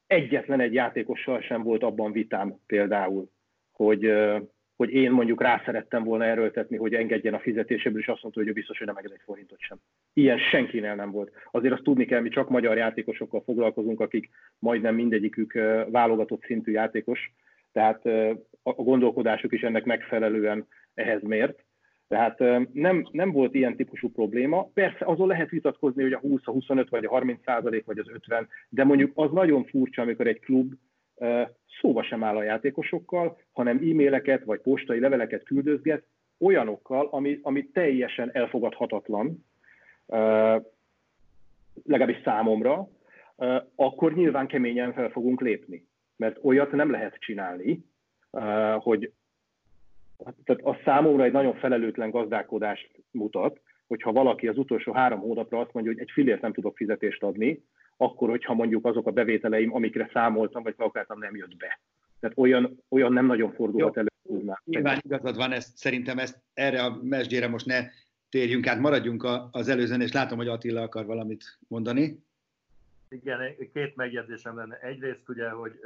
Egyetlen 0.07 0.59
egy 0.59 0.73
játékossal 0.73 1.41
sem 1.41 1.63
volt 1.63 1.83
abban 1.83 2.11
vitám 2.11 2.55
például, 2.65 3.29
hogy, 3.71 4.13
hogy 4.75 4.93
én 4.93 5.11
mondjuk 5.11 5.41
rá 5.41 5.61
szerettem 5.65 6.03
volna 6.03 6.25
erőltetni, 6.25 6.77
hogy 6.77 6.93
engedjen 6.93 7.33
a 7.33 7.39
fizetéséből, 7.39 7.99
és 7.99 8.07
azt 8.07 8.21
mondta, 8.21 8.39
hogy 8.39 8.49
ő 8.49 8.53
biztos, 8.53 8.77
hogy 8.77 8.87
nem 8.87 8.97
enged 8.97 9.11
egy 9.11 9.21
forintot 9.23 9.59
sem. 9.59 9.77
Ilyen 10.13 10.37
senkinél 10.37 10.95
nem 10.95 11.11
volt. 11.11 11.31
Azért 11.51 11.73
azt 11.73 11.83
tudni 11.83 12.05
kell, 12.05 12.21
mi 12.21 12.29
csak 12.29 12.49
magyar 12.49 12.77
játékosokkal 12.77 13.41
foglalkozunk, 13.41 13.99
akik 13.99 14.29
majdnem 14.59 14.95
mindegyikük 14.95 15.53
válogatott 15.89 16.43
szintű 16.43 16.71
játékos, 16.71 17.33
tehát 17.71 18.05
a 18.63 18.71
gondolkodásuk 18.71 19.53
is 19.53 19.61
ennek 19.61 19.83
megfelelően 19.83 20.67
ehhez 20.93 21.21
mért. 21.21 21.63
Tehát 22.11 22.39
nem, 22.73 23.07
nem 23.11 23.31
volt 23.31 23.53
ilyen 23.53 23.75
típusú 23.75 24.11
probléma. 24.11 24.69
Persze 24.73 25.05
azon 25.05 25.27
lehet 25.27 25.49
vitatkozni, 25.49 26.01
hogy 26.01 26.13
a 26.13 26.19
20, 26.19 26.41
a 26.45 26.51
25 26.51 26.89
vagy 26.89 27.05
a 27.05 27.09
30 27.09 27.39
százalék 27.45 27.85
vagy 27.85 27.99
az 27.99 28.09
50, 28.09 28.47
de 28.69 28.83
mondjuk 28.83 29.11
az 29.15 29.31
nagyon 29.31 29.63
furcsa, 29.63 30.01
amikor 30.01 30.27
egy 30.27 30.39
klub 30.39 30.73
szóba 31.81 32.03
sem 32.03 32.23
áll 32.23 32.35
a 32.35 32.43
játékosokkal, 32.43 33.37
hanem 33.51 33.77
e-maileket 33.77 34.43
vagy 34.43 34.59
postai 34.59 34.99
leveleket 34.99 35.43
küldözget 35.43 36.03
olyanokkal, 36.39 37.07
ami, 37.11 37.39
ami 37.41 37.65
teljesen 37.65 38.29
elfogadhatatlan, 38.33 39.45
legalábbis 41.83 42.21
számomra, 42.23 42.87
akkor 43.75 44.13
nyilván 44.13 44.47
keményen 44.47 44.93
fel 44.93 45.09
fogunk 45.09 45.41
lépni. 45.41 45.87
Mert 46.15 46.39
olyat 46.41 46.71
nem 46.71 46.91
lehet 46.91 47.15
csinálni, 47.19 47.85
hogy 48.77 49.11
tehát 50.43 50.61
a 50.63 50.77
számomra 50.83 51.23
egy 51.23 51.31
nagyon 51.31 51.55
felelőtlen 51.55 52.09
gazdálkodást 52.09 52.91
mutat, 53.11 53.61
hogyha 53.87 54.11
valaki 54.11 54.47
az 54.47 54.57
utolsó 54.57 54.93
három 54.93 55.19
hónapra 55.19 55.59
azt 55.59 55.73
mondja, 55.73 55.91
hogy 55.91 56.01
egy 56.01 56.11
filért 56.11 56.41
nem 56.41 56.53
tudok 56.53 56.77
fizetést 56.77 57.23
adni, 57.23 57.63
akkor, 57.97 58.29
hogyha 58.29 58.53
mondjuk 58.53 58.85
azok 58.85 59.07
a 59.07 59.11
bevételeim, 59.11 59.73
amikre 59.73 60.09
számoltam, 60.13 60.63
vagy 60.63 60.75
kalkuláltam, 60.75 61.19
nem 61.19 61.35
jött 61.35 61.57
be. 61.57 61.79
Tehát 62.19 62.37
olyan, 62.37 62.83
olyan 62.89 63.13
nem 63.13 63.25
nagyon 63.25 63.53
fordulhat 63.53 63.97
elő. 63.97 64.07
Nyilván 64.63 64.99
igazad 65.01 65.35
van, 65.35 65.51
ezt, 65.51 65.77
szerintem 65.77 66.17
ezt, 66.17 66.41
erre 66.53 66.83
a 66.83 66.99
mesdjére 67.01 67.47
most 67.47 67.65
ne 67.65 67.79
térjünk 68.29 68.67
át, 68.67 68.79
maradjunk 68.79 69.27
az 69.51 69.67
előzőn, 69.67 70.01
és 70.01 70.11
látom, 70.11 70.37
hogy 70.37 70.47
Attila 70.47 70.81
akar 70.81 71.05
valamit 71.05 71.59
mondani. 71.67 72.23
Igen, 73.09 73.55
két 73.73 73.95
megjegyzésem 73.95 74.55
lenne. 74.55 74.77
Egyrészt 74.79 75.29
ugye, 75.29 75.49
hogy 75.49 75.79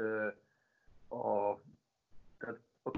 a, 1.10 1.60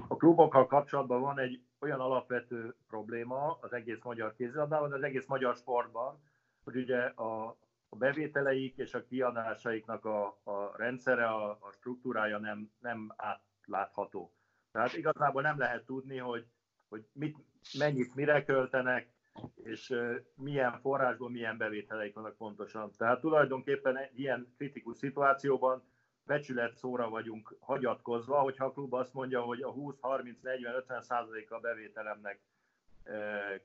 a 0.08 0.16
klubokkal 0.16 0.66
kapcsolatban 0.66 1.20
van 1.20 1.38
egy 1.38 1.62
olyan 1.78 2.00
alapvető 2.00 2.74
probléma 2.88 3.58
az 3.60 3.72
egész 3.72 4.02
magyar 4.02 4.34
kézilabdában, 4.34 4.92
az 4.92 5.02
egész 5.02 5.26
magyar 5.26 5.56
sportban, 5.56 6.22
hogy 6.64 6.76
ugye 6.76 6.98
a, 6.98 7.56
a 7.88 7.96
bevételeik 7.96 8.76
és 8.76 8.94
a 8.94 9.04
kiadásaiknak 9.04 10.04
a, 10.04 10.26
a 10.44 10.76
rendszere, 10.76 11.26
a, 11.26 11.50
a 11.50 11.72
struktúrája 11.72 12.38
nem, 12.38 12.70
nem 12.80 13.14
átlátható. 13.16 14.32
Tehát 14.72 14.96
igazából 14.96 15.42
nem 15.42 15.58
lehet 15.58 15.84
tudni, 15.84 16.16
hogy 16.16 16.46
hogy 16.88 17.04
mit, 17.12 17.36
mennyit 17.78 18.14
mire 18.14 18.44
költenek, 18.44 19.08
és 19.54 19.94
milyen 20.34 20.80
forrásból 20.80 21.30
milyen 21.30 21.56
bevételeik 21.56 22.14
vannak 22.14 22.36
pontosan. 22.36 22.90
Tehát 22.96 23.20
tulajdonképpen 23.20 23.98
ilyen 24.14 24.54
kritikus 24.56 24.96
szituációban 24.96 25.82
becsület 26.28 26.76
szóra 26.76 27.08
vagyunk 27.08 27.56
hagyatkozva, 27.60 28.40
hogyha 28.40 28.64
a 28.64 28.72
klub 28.72 28.92
azt 28.92 29.12
mondja, 29.12 29.40
hogy 29.40 29.62
a 29.62 29.70
20, 29.70 30.00
30, 30.00 30.40
40, 30.40 30.74
50 30.74 31.02
százaléka 31.02 31.56
a 31.56 31.60
bevételemnek 31.60 32.40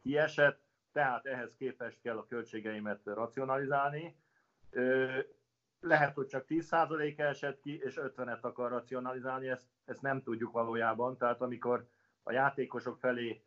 kiesett, 0.02 0.62
tehát 0.92 1.26
ehhez 1.26 1.56
képest 1.56 2.02
kell 2.02 2.18
a 2.18 2.26
költségeimet 2.26 3.00
racionalizálni. 3.04 4.16
Lehet, 5.80 6.14
hogy 6.16 6.28
csak 6.28 6.46
10% 6.48 7.20
esett 7.20 7.60
ki, 7.60 7.80
és 7.84 8.00
50-et 8.02 8.42
akar 8.42 8.70
racionalizálni, 8.70 9.48
ezt, 9.48 9.66
ezt 9.86 10.02
nem 10.02 10.22
tudjuk 10.24 10.52
valójában. 10.52 11.18
Tehát 11.18 11.42
amikor 11.42 11.88
a 12.24 12.32
játékosok 12.32 12.98
felé 12.98 13.44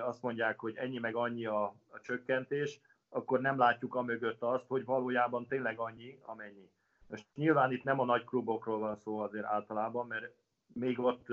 azt 0.00 0.22
mondják, 0.22 0.58
hogy 0.60 0.76
ennyi 0.76 0.98
meg 0.98 1.14
annyi 1.14 1.46
a, 1.46 1.64
a 1.88 2.00
csökkentés, 2.00 2.80
akkor 3.08 3.40
nem 3.40 3.58
látjuk 3.58 3.94
a 3.94 4.02
mögött 4.02 4.42
azt, 4.42 4.66
hogy 4.66 4.84
valójában 4.84 5.46
tényleg 5.46 5.78
annyi, 5.78 6.18
amennyi. 6.22 6.70
Most 7.06 7.26
nyilván 7.34 7.72
itt 7.72 7.84
nem 7.84 8.00
a 8.00 8.04
nagy 8.04 8.24
klubokról 8.24 8.78
van 8.78 8.96
szó 8.96 9.18
azért 9.18 9.44
általában, 9.44 10.06
mert 10.06 10.34
még 10.66 10.98
ott 10.98 11.28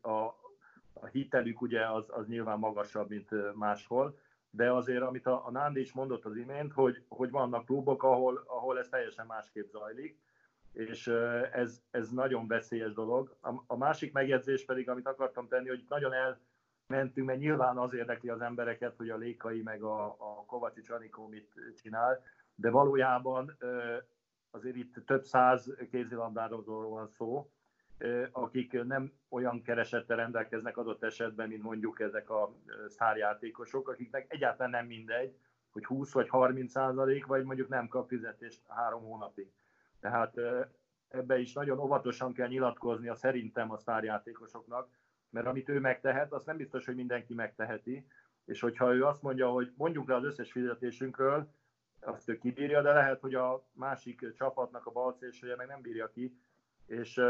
a, 0.00 0.24
a 0.92 1.06
hitelük 1.12 1.60
ugye 1.60 1.90
az, 1.90 2.06
az 2.08 2.26
nyilván 2.26 2.58
magasabb, 2.58 3.08
mint 3.08 3.54
máshol, 3.54 4.18
de 4.50 4.72
azért, 4.72 5.02
amit 5.02 5.26
a, 5.26 5.46
a 5.46 5.50
Nándi 5.50 5.80
is 5.80 5.92
mondott 5.92 6.24
az 6.24 6.36
imént, 6.36 6.72
hogy, 6.72 7.04
hogy 7.08 7.30
vannak 7.30 7.64
klubok, 7.64 8.02
ahol, 8.02 8.44
ahol 8.46 8.78
ez 8.78 8.88
teljesen 8.88 9.26
másképp 9.26 9.68
zajlik, 9.68 10.18
és 10.72 11.06
ez, 11.52 11.82
ez 11.90 12.10
nagyon 12.10 12.46
veszélyes 12.46 12.92
dolog. 12.92 13.36
A, 13.40 13.62
a 13.66 13.76
másik 13.76 14.12
megjegyzés 14.12 14.64
pedig, 14.64 14.88
amit 14.88 15.06
akartam 15.06 15.48
tenni, 15.48 15.68
hogy 15.68 15.84
nagyon 15.88 16.12
elmentünk, 16.12 17.26
mert 17.26 17.38
nyilván 17.38 17.78
az 17.78 17.94
érdekli 17.94 18.28
az 18.28 18.40
embereket, 18.40 18.96
hogy 18.96 19.10
a 19.10 19.16
Lékai 19.16 19.62
meg 19.62 19.82
a, 19.82 20.06
a 20.06 20.44
Kovacsi 20.46 20.80
Csanikó 20.80 21.28
mit 21.28 21.52
csinál, 21.82 22.22
de 22.54 22.70
valójában 22.70 23.56
azért 24.54 24.76
itt 24.76 24.94
több 25.06 25.24
száz 25.24 25.74
kézilabdározóról 25.90 26.90
van 26.90 27.06
szó, 27.06 27.50
akik 28.30 28.84
nem 28.84 29.12
olyan 29.28 29.62
keresettel 29.62 30.16
rendelkeznek 30.16 30.76
adott 30.76 31.02
esetben, 31.02 31.48
mint 31.48 31.62
mondjuk 31.62 32.00
ezek 32.00 32.30
a 32.30 32.54
sztárjátékosok, 32.88 33.88
akiknek 33.88 34.32
egyáltalán 34.32 34.70
nem 34.70 34.86
mindegy, 34.86 35.36
hogy 35.70 35.84
20 35.84 36.12
vagy 36.12 36.28
30 36.28 36.70
százalék, 36.70 37.26
vagy 37.26 37.44
mondjuk 37.44 37.68
nem 37.68 37.88
kap 37.88 38.08
fizetést 38.08 38.62
három 38.68 39.02
hónapig. 39.02 39.52
Tehát 40.00 40.34
ebbe 41.08 41.38
is 41.38 41.52
nagyon 41.52 41.78
óvatosan 41.78 42.32
kell 42.32 42.48
nyilatkozni 42.48 43.08
a 43.08 43.14
szerintem 43.14 43.70
a 43.70 43.78
sztárjátékosoknak, 43.78 44.88
mert 45.30 45.46
amit 45.46 45.68
ő 45.68 45.80
megtehet, 45.80 46.32
azt 46.32 46.46
nem 46.46 46.56
biztos, 46.56 46.86
hogy 46.86 46.94
mindenki 46.94 47.34
megteheti, 47.34 48.06
és 48.44 48.60
hogyha 48.60 48.94
ő 48.94 49.04
azt 49.04 49.22
mondja, 49.22 49.48
hogy 49.48 49.72
mondjuk 49.76 50.08
le 50.08 50.14
az 50.14 50.24
összes 50.24 50.52
fizetésünkről, 50.52 51.48
azt 52.04 52.28
ő 52.28 52.38
kibírja, 52.38 52.82
de 52.82 52.92
lehet, 52.92 53.20
hogy 53.20 53.34
a 53.34 53.64
másik 53.72 54.32
csapatnak 54.34 54.86
a 54.86 54.90
balcélsője 54.90 55.56
meg 55.56 55.66
nem 55.66 55.80
bírja 55.80 56.10
ki, 56.10 56.38
és 56.86 57.20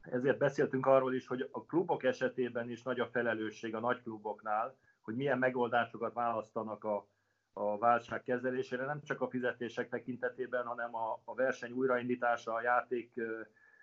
ezért 0.00 0.38
beszéltünk 0.38 0.86
arról 0.86 1.14
is, 1.14 1.26
hogy 1.26 1.48
a 1.50 1.64
klubok 1.64 2.02
esetében 2.02 2.70
is 2.70 2.82
nagy 2.82 3.00
a 3.00 3.06
felelősség 3.06 3.74
a 3.74 3.80
nagy 3.80 4.02
kluboknál, 4.02 4.76
hogy 5.00 5.16
milyen 5.16 5.38
megoldásokat 5.38 6.14
választanak 6.14 6.84
a, 6.84 7.08
a 7.52 7.78
válság 7.78 8.22
kezelésére, 8.22 8.84
nem 8.84 9.02
csak 9.02 9.20
a 9.20 9.28
fizetések 9.28 9.88
tekintetében, 9.88 10.66
hanem 10.66 10.94
a, 10.94 11.20
a 11.24 11.34
verseny 11.34 11.72
újraindítása, 11.72 12.54
a 12.54 12.62
játék 12.62 13.12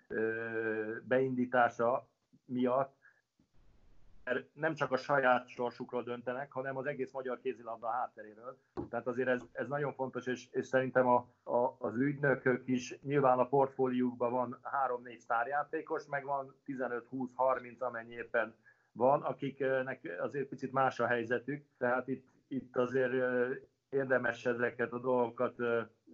ö, 0.08 0.98
beindítása 1.02 2.08
miatt, 2.44 2.96
nem 4.52 4.74
csak 4.74 4.92
a 4.92 4.96
saját 4.96 5.48
sorsukról 5.48 6.02
döntenek, 6.02 6.52
hanem 6.52 6.76
az 6.76 6.86
egész 6.86 7.12
magyar 7.12 7.40
kézilabda 7.40 7.88
hátteréről. 7.88 8.58
Tehát 8.90 9.06
azért 9.06 9.28
ez, 9.28 9.42
ez 9.52 9.68
nagyon 9.68 9.92
fontos, 9.92 10.26
és, 10.26 10.48
és 10.50 10.66
szerintem 10.66 11.06
a, 11.06 11.28
a, 11.42 11.76
az 11.78 11.96
ügynökök 11.96 12.62
is 12.68 12.98
nyilván 13.02 13.38
a 13.38 13.48
portfóliókban 13.48 14.32
van 14.32 14.60
3-4 15.04 15.18
sztárjátékos, 15.18 16.06
meg 16.06 16.24
van 16.24 16.54
15-20-30, 16.66 17.78
amennyi 17.78 18.14
éppen 18.14 18.54
van, 18.92 19.22
akiknek 19.22 20.18
azért 20.20 20.48
picit 20.48 20.72
más 20.72 21.00
a 21.00 21.06
helyzetük, 21.06 21.64
tehát 21.78 22.08
itt, 22.08 22.26
itt 22.48 22.76
azért 22.76 23.12
érdemes 23.88 24.46
ezeket 24.46 24.92
a 24.92 24.98
dolgokat 24.98 25.56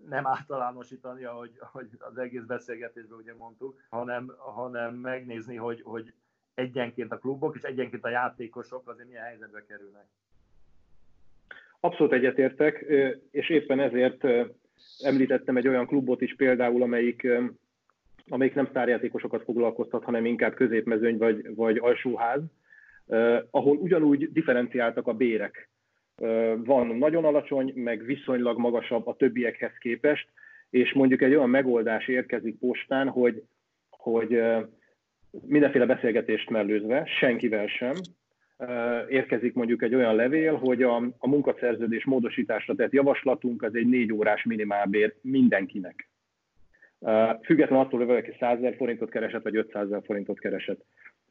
nem 0.07 0.27
általánosítani, 0.27 1.25
ahogy, 1.25 1.57
ahogy 1.61 1.89
az 1.99 2.19
egész 2.19 2.45
beszélgetésben 2.45 3.19
ugye 3.19 3.35
mondtuk, 3.35 3.81
hanem, 3.89 4.35
hanem 4.39 4.95
megnézni, 4.95 5.57
hogy, 5.57 5.83
hogy 5.83 6.15
egyenként 6.55 7.13
a 7.13 7.19
klubok 7.19 7.57
és 7.57 7.63
egyenként 7.63 8.05
a 8.05 8.09
játékosok 8.09 8.89
azért 8.89 9.09
milyen 9.09 9.25
helyzetbe 9.25 9.65
kerülnek. 9.69 10.05
Abszolút 11.81 12.13
egyetértek, 12.13 12.87
és 13.31 13.49
éppen 13.49 13.81
ezért 13.81 14.27
említettem 14.99 15.57
egy 15.57 15.69
olyan 15.69 15.87
klubot 15.87 16.21
is 16.21 16.35
például, 16.37 16.83
amelyik, 16.83 17.29
amelyik 18.29 18.55
nem 18.55 18.67
sztárjátékosokat 18.67 19.45
foglalkoztat, 19.45 20.05
hanem 20.05 20.25
inkább 20.25 20.55
középmezőny 20.55 21.17
vagy, 21.17 21.55
vagy 21.55 21.79
alsóház, 21.79 22.41
ahol 23.51 23.77
ugyanúgy 23.77 24.33
differenciáltak 24.33 25.07
a 25.07 25.15
bérek. 25.15 25.69
Van 26.57 26.87
nagyon 26.87 27.25
alacsony, 27.25 27.73
meg 27.75 28.05
viszonylag 28.05 28.59
magasabb 28.59 29.07
a 29.07 29.17
többiekhez 29.17 29.73
képest, 29.79 30.29
és 30.71 30.93
mondjuk 30.93 31.23
egy 31.23 31.35
olyan 31.35 31.51
megoldás 31.51 32.09
érkezik 32.09 32.59
postán, 32.59 33.09
hogy, 33.09 33.43
hogy 33.91 34.43
mindenféle 35.47 35.87
beszélgetést 35.87 36.51
mellőzve, 36.51 37.05
senkivel 37.07 37.67
sem, 37.67 37.95
érkezik 39.09 39.55
mondjuk 39.55 39.83
egy 39.83 39.95
olyan 39.95 40.15
levél, 40.15 40.57
hogy 40.57 40.83
a, 40.83 40.97
a 41.19 41.29
munkaszerződés 41.29 42.05
módosításra 42.05 42.75
tett 42.75 42.93
javaslatunk 42.93 43.63
az 43.63 43.75
egy 43.75 43.87
négy 43.87 44.13
órás 44.13 44.45
minimálbér 44.45 45.15
mindenkinek. 45.21 46.09
Független 47.43 47.79
attól, 47.79 47.99
hogy 47.99 48.09
valaki 48.09 48.37
100 48.39 48.59
ezer 48.59 48.77
forintot 48.77 49.11
keresett, 49.11 49.43
vagy 49.43 49.57
500 49.57 49.87
ezer 49.87 50.03
forintot 50.05 50.39
keresett. 50.39 50.85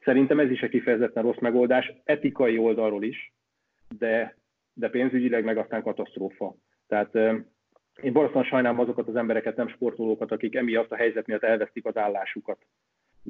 Szerintem 0.04 0.40
ez 0.40 0.50
is 0.50 0.62
egy 0.62 0.70
kifejezetten 0.70 1.24
rossz 1.24 1.40
megoldás, 1.40 1.94
etikai 2.04 2.58
oldalról 2.58 3.04
is, 3.04 3.34
de, 3.98 4.36
de 4.74 4.90
pénzügyileg 4.90 5.44
meg 5.44 5.58
aztán 5.58 5.82
katasztrófa. 5.82 6.56
Tehát 6.88 7.16
én 8.02 8.14
valószínűleg 8.14 8.48
sajnálom 8.48 8.80
azokat 8.80 9.08
az 9.08 9.16
embereket, 9.16 9.56
nem 9.56 9.68
sportolókat, 9.68 10.32
akik 10.32 10.56
emiatt 10.56 10.92
a 10.92 10.96
helyzet 10.96 11.28
miatt 11.28 11.44
elvesztik 11.44 11.86
az 11.86 11.98
állásukat 11.98 12.58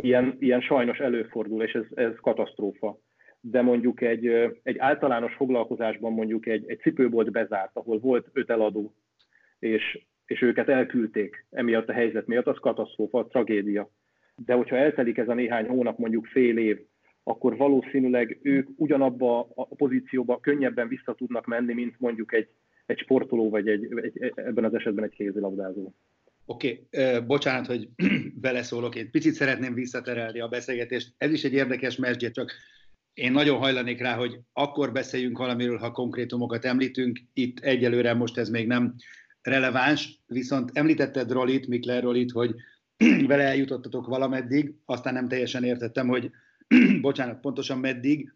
ilyen, 0.02 0.36
ilyen 0.40 0.62
sajnos 0.62 0.98
előfordul, 0.98 1.64
és 1.64 1.74
ez, 1.74 1.86
ez 1.94 2.14
katasztrófa. 2.22 3.00
De 3.42 3.62
mondjuk 3.62 4.02
egy, 4.02 4.28
egy 4.64 4.78
általános 4.78 5.34
foglalkozásban 5.34 6.14
mondjuk 6.14 6.46
egy, 6.46 6.64
egy 6.68 6.80
cipőbolt 6.80 7.32
bezárt, 7.32 7.72
ahol 7.74 8.00
volt 8.00 8.28
öt 8.34 8.50
eladó, 8.50 8.94
és, 9.60 10.06
és 10.26 10.42
őket 10.42 10.70
elküldték 10.70 11.46
emiatt 11.50 11.90
a 11.90 11.94
helyzet 11.94 12.28
miatt, 12.28 12.48
az 12.48 12.58
katasztrófa, 12.60 13.28
tragédia. 13.28 13.90
De 14.36 14.54
hogyha 14.54 14.76
eltelik 14.76 15.18
ez 15.18 15.30
a 15.30 15.34
néhány 15.34 15.68
hónap, 15.68 15.98
mondjuk 15.98 16.26
fél 16.26 16.58
év, 16.58 16.80
akkor 17.24 17.58
valószínűleg 17.58 18.40
ők 18.42 18.68
ugyanabba 18.76 19.40
a 19.56 19.76
pozícióba 19.76 20.40
könnyebben 20.40 20.88
vissza 20.88 21.14
tudnak 21.14 21.46
menni, 21.46 21.74
mint 21.74 21.96
mondjuk 22.00 22.34
egy, 22.34 22.48
egy 22.86 23.00
sportoló, 23.00 23.50
vagy 23.50 23.68
egy, 23.68 23.88
egy, 23.96 24.32
ebben 24.36 24.64
az 24.64 24.74
esetben 24.74 25.04
egy 25.04 25.16
kézilabdázó. 25.16 25.94
Oké, 26.52 26.88
okay, 26.92 27.20
bocsánat, 27.26 27.66
hogy 27.66 27.90
beleszólok, 28.46 28.96
én 28.96 29.12
picit 29.12 29.34
szeretném 29.34 29.74
visszaterelni 29.74 30.40
a 30.40 30.48
beszélgetést. 30.48 31.14
Ez 31.18 31.32
is 31.32 31.44
egy 31.44 31.54
érdekes 31.54 31.96
mesdje, 31.96 32.32
csak 32.32 32.54
én 33.14 33.32
nagyon 33.32 33.58
hajlanék 33.58 34.00
rá, 34.00 34.16
hogy 34.16 34.40
akkor 34.54 34.92
beszéljünk 34.92 35.38
valamiről, 35.38 35.78
ha 35.78 35.92
konkrétumokat 35.92 36.66
említünk. 36.66 37.20
Itt 37.34 37.60
egyelőre 37.60 38.14
most 38.14 38.38
ez 38.38 38.50
még 38.50 38.68
nem 38.68 38.96
releváns, 39.42 40.20
viszont 40.26 40.72
említetted 40.74 41.32
Rolit, 41.32 41.68
Mikler 41.68 42.04
Rolit, 42.04 42.32
hogy 42.32 42.56
vele 43.28 43.44
eljutottatok 43.44 44.08
valameddig, 44.08 44.74
aztán 44.86 45.14
nem 45.14 45.28
teljesen 45.28 45.64
értettem, 45.64 46.08
hogy 46.08 46.32
bocsánat, 47.02 47.40
pontosan 47.40 47.80
meddig, 47.80 48.34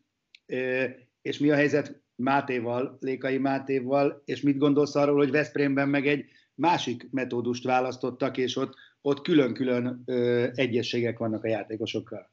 és 1.21 1.37
mi 1.39 1.49
a 1.49 1.55
helyzet 1.55 2.01
Mátéval, 2.15 2.97
Lékai 2.99 3.37
Mátéval, 3.37 4.21
és 4.25 4.41
mit 4.41 4.57
gondolsz 4.57 4.95
arról, 4.95 5.17
hogy 5.17 5.31
Veszprémben 5.31 5.89
meg 5.89 6.07
egy 6.07 6.25
másik 6.55 7.07
metódust 7.11 7.63
választottak, 7.63 8.37
és 8.37 8.55
ott, 8.55 8.73
ott 9.01 9.21
külön-külön 9.21 10.03
egyességek 10.55 11.17
vannak 11.17 11.43
a 11.43 11.47
játékosokkal. 11.47 12.31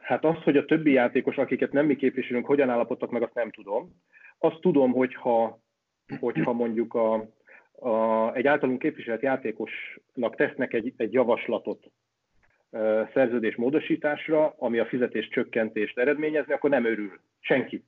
Hát 0.00 0.24
az, 0.24 0.42
hogy 0.42 0.56
a 0.56 0.64
többi 0.64 0.92
játékos, 0.92 1.36
akiket 1.36 1.72
nem 1.72 1.86
mi 1.86 1.96
képviselünk, 1.96 2.46
hogyan 2.46 2.70
állapodtak 2.70 3.10
meg, 3.10 3.22
azt 3.22 3.34
nem 3.34 3.50
tudom. 3.50 4.02
Azt 4.38 4.60
tudom, 4.60 4.92
hogyha, 4.92 5.62
hogyha 6.20 6.52
mondjuk 6.52 6.94
a, 6.94 7.14
a, 7.72 8.34
egy 8.34 8.46
általunk 8.46 8.78
képviselt 8.78 9.22
játékosnak 9.22 10.36
tesznek 10.36 10.72
egy, 10.72 10.92
egy 10.96 11.12
javaslatot 11.12 11.90
szerződés 13.12 13.56
módosításra, 13.56 14.54
ami 14.58 14.78
a 14.78 14.86
fizetés 14.86 15.28
csökkentést 15.28 15.98
eredményezni, 15.98 16.52
akkor 16.52 16.70
nem 16.70 16.84
örül. 16.84 17.20
Senki. 17.40 17.84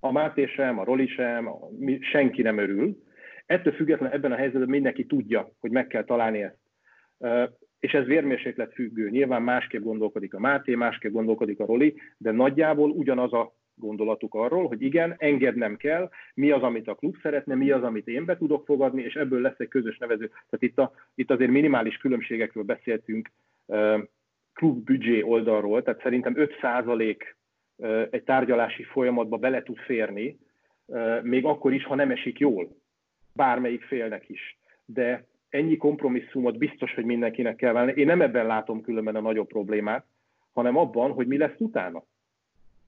A 0.00 0.12
Máté 0.12 0.46
sem, 0.46 0.78
a 0.78 0.84
Roli 0.84 1.06
sem, 1.06 1.48
a, 1.48 1.58
mi, 1.78 1.98
senki 2.00 2.42
nem 2.42 2.58
örül. 2.58 3.02
Ettől 3.50 3.72
függetlenül 3.72 4.14
ebben 4.14 4.32
a 4.32 4.36
helyzetben 4.36 4.68
mindenki 4.68 5.06
tudja, 5.06 5.50
hogy 5.60 5.70
meg 5.70 5.86
kell 5.86 6.04
találni 6.04 6.42
ezt. 6.42 6.58
És 7.78 7.92
ez 7.92 8.06
vérmérséklet 8.06 8.72
függő. 8.72 9.08
Nyilván 9.08 9.42
másképp 9.42 9.82
gondolkodik 9.82 10.34
a 10.34 10.38
Máté, 10.38 10.74
másképp 10.74 11.12
gondolkodik 11.12 11.60
a 11.60 11.66
Roli, 11.66 12.00
de 12.16 12.30
nagyjából 12.30 12.90
ugyanaz 12.90 13.32
a 13.32 13.54
gondolatuk 13.74 14.34
arról, 14.34 14.66
hogy 14.66 14.82
igen, 14.82 15.14
engednem 15.18 15.76
kell, 15.76 16.10
mi 16.34 16.50
az, 16.50 16.62
amit 16.62 16.88
a 16.88 16.94
klub 16.94 17.16
szeretne, 17.22 17.54
mi 17.54 17.70
az, 17.70 17.82
amit 17.82 18.08
én 18.08 18.24
be 18.24 18.36
tudok 18.36 18.64
fogadni, 18.64 19.02
és 19.02 19.14
ebből 19.14 19.40
lesz 19.40 19.58
egy 19.58 19.68
közös 19.68 19.98
nevező. 19.98 20.26
Tehát 20.26 20.62
itt, 20.62 20.78
a, 20.78 20.92
itt 21.14 21.30
azért 21.30 21.50
minimális 21.50 21.96
különbségekről 21.96 22.64
beszéltünk 22.64 23.30
klub 24.54 24.90
oldalról, 25.22 25.82
tehát 25.82 26.02
szerintem 26.02 26.34
5% 26.36 27.16
egy 28.10 28.22
tárgyalási 28.22 28.82
folyamatba 28.82 29.36
bele 29.36 29.62
tud 29.62 29.78
férni, 29.78 30.38
még 31.22 31.44
akkor 31.44 31.72
is, 31.72 31.84
ha 31.84 31.94
nem 31.94 32.10
esik 32.10 32.38
jól, 32.38 32.79
bármelyik 33.40 33.82
félnek 33.82 34.28
is. 34.28 34.58
De 34.84 35.26
ennyi 35.48 35.76
kompromisszumot 35.76 36.58
biztos, 36.58 36.94
hogy 36.94 37.04
mindenkinek 37.04 37.56
kell 37.56 37.72
válni. 37.72 37.92
Én 37.96 38.06
nem 38.06 38.22
ebben 38.22 38.46
látom 38.46 38.80
különben 38.80 39.16
a 39.16 39.20
nagyobb 39.20 39.46
problémát, 39.46 40.04
hanem 40.52 40.76
abban, 40.76 41.12
hogy 41.12 41.26
mi 41.26 41.36
lesz 41.36 41.58
utána. 41.58 42.04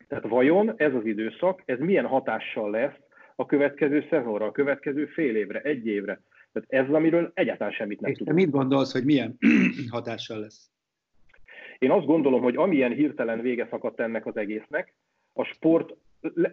Tehát 0.08 0.28
vajon 0.28 0.74
ez 0.76 0.94
az 0.94 1.04
időszak, 1.04 1.62
ez 1.64 1.78
milyen 1.78 2.06
hatással 2.06 2.70
lesz 2.70 2.98
a 3.36 3.46
következő 3.46 4.06
szezonra, 4.10 4.46
a 4.46 4.52
következő 4.52 5.06
fél 5.06 5.36
évre, 5.36 5.60
egy 5.60 5.86
évre. 5.86 6.20
Tehát 6.52 6.86
ez, 6.86 6.94
amiről 6.94 7.30
egyáltalán 7.34 7.72
semmit 7.72 8.00
nem 8.00 8.14
tudunk. 8.14 8.36
mit 8.36 8.50
gondolsz, 8.50 8.92
hogy 8.92 9.04
milyen 9.04 9.38
hatással 9.96 10.38
lesz? 10.38 10.70
Én 11.78 11.90
azt 11.90 12.06
gondolom, 12.06 12.42
hogy 12.42 12.56
amilyen 12.56 12.92
hirtelen 12.92 13.40
vége 13.40 13.66
szakadt 13.70 14.00
ennek 14.00 14.26
az 14.26 14.36
egésznek, 14.36 14.94
a 15.32 15.44
sport 15.44 15.96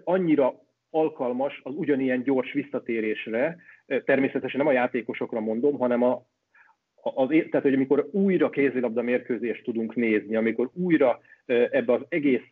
annyira 0.03 0.59
alkalmas 0.89 1.62
az 1.63 1.73
ugyanilyen 1.75 2.23
gyors 2.23 2.52
visszatérésre, 2.54 3.58
természetesen 4.06 4.60
nem 4.60 4.67
a 4.67 4.71
játékosokra 4.71 5.39
mondom, 5.39 5.78
hanem 5.78 6.04
a, 6.04 6.25
az, 7.02 7.28
tehát, 7.28 7.62
hogy 7.62 7.73
amikor 7.73 8.10
újra 8.12 8.49
kézilabda 8.49 9.02
mérkőzést 9.02 9.63
tudunk 9.63 9.95
nézni, 9.95 10.36
amikor 10.36 10.69
újra 10.73 11.19
ebbe 11.45 11.93
az 11.93 12.02
egész, 12.10 12.49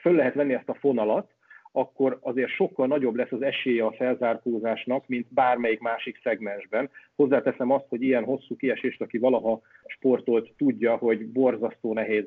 föl 0.00 0.14
lehet 0.14 0.34
venni 0.34 0.54
ezt 0.54 0.68
a 0.68 0.74
fonalat, 0.74 1.34
akkor 1.72 2.18
azért 2.20 2.50
sokkal 2.50 2.86
nagyobb 2.86 3.14
lesz 3.14 3.32
az 3.32 3.42
esélye 3.42 3.84
a 3.84 3.92
felzárkózásnak, 3.92 5.06
mint 5.06 5.26
bármelyik 5.34 5.80
másik 5.80 6.20
szegmensben. 6.22 6.90
Hozzáteszem 7.16 7.70
azt, 7.70 7.84
hogy 7.88 8.02
ilyen 8.02 8.24
hosszú 8.24 8.56
kiesést, 8.56 9.00
aki 9.00 9.18
valaha 9.18 9.60
sportolt, 9.86 10.52
tudja, 10.56 10.96
hogy 10.96 11.26
borzasztó 11.26 11.92
nehéz 11.92 12.24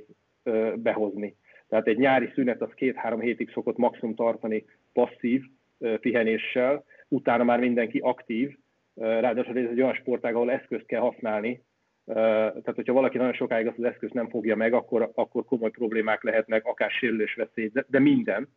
behozni. 0.75 1.35
Tehát 1.67 1.87
egy 1.87 1.97
nyári 1.97 2.29
szünet 2.33 2.61
az 2.61 2.73
két-három 2.75 3.19
hétig 3.19 3.51
szokott 3.51 3.77
maximum 3.77 4.15
tartani 4.15 4.65
passzív 4.93 5.43
pihenéssel, 5.99 6.83
utána 7.07 7.43
már 7.43 7.59
mindenki 7.59 7.99
aktív, 7.99 8.57
ráadásul 8.95 9.57
ez 9.57 9.69
egy 9.69 9.81
olyan 9.81 9.93
sportág, 9.93 10.35
ahol 10.35 10.51
eszközt 10.51 10.85
kell 10.85 11.01
használni, 11.01 11.63
tehát 12.05 12.75
hogyha 12.75 12.93
valaki 12.93 13.17
nagyon 13.17 13.33
sokáig 13.33 13.67
azt 13.67 13.77
az 13.77 13.83
eszközt 13.83 14.13
nem 14.13 14.29
fogja 14.29 14.55
meg, 14.55 14.73
akkor, 14.73 15.11
akkor 15.13 15.45
komoly 15.45 15.69
problémák 15.69 16.23
lehetnek, 16.23 16.65
akár 16.65 16.91
sérülés 16.91 17.33
veszély, 17.33 17.71
de 17.87 17.99
minden. 17.99 18.47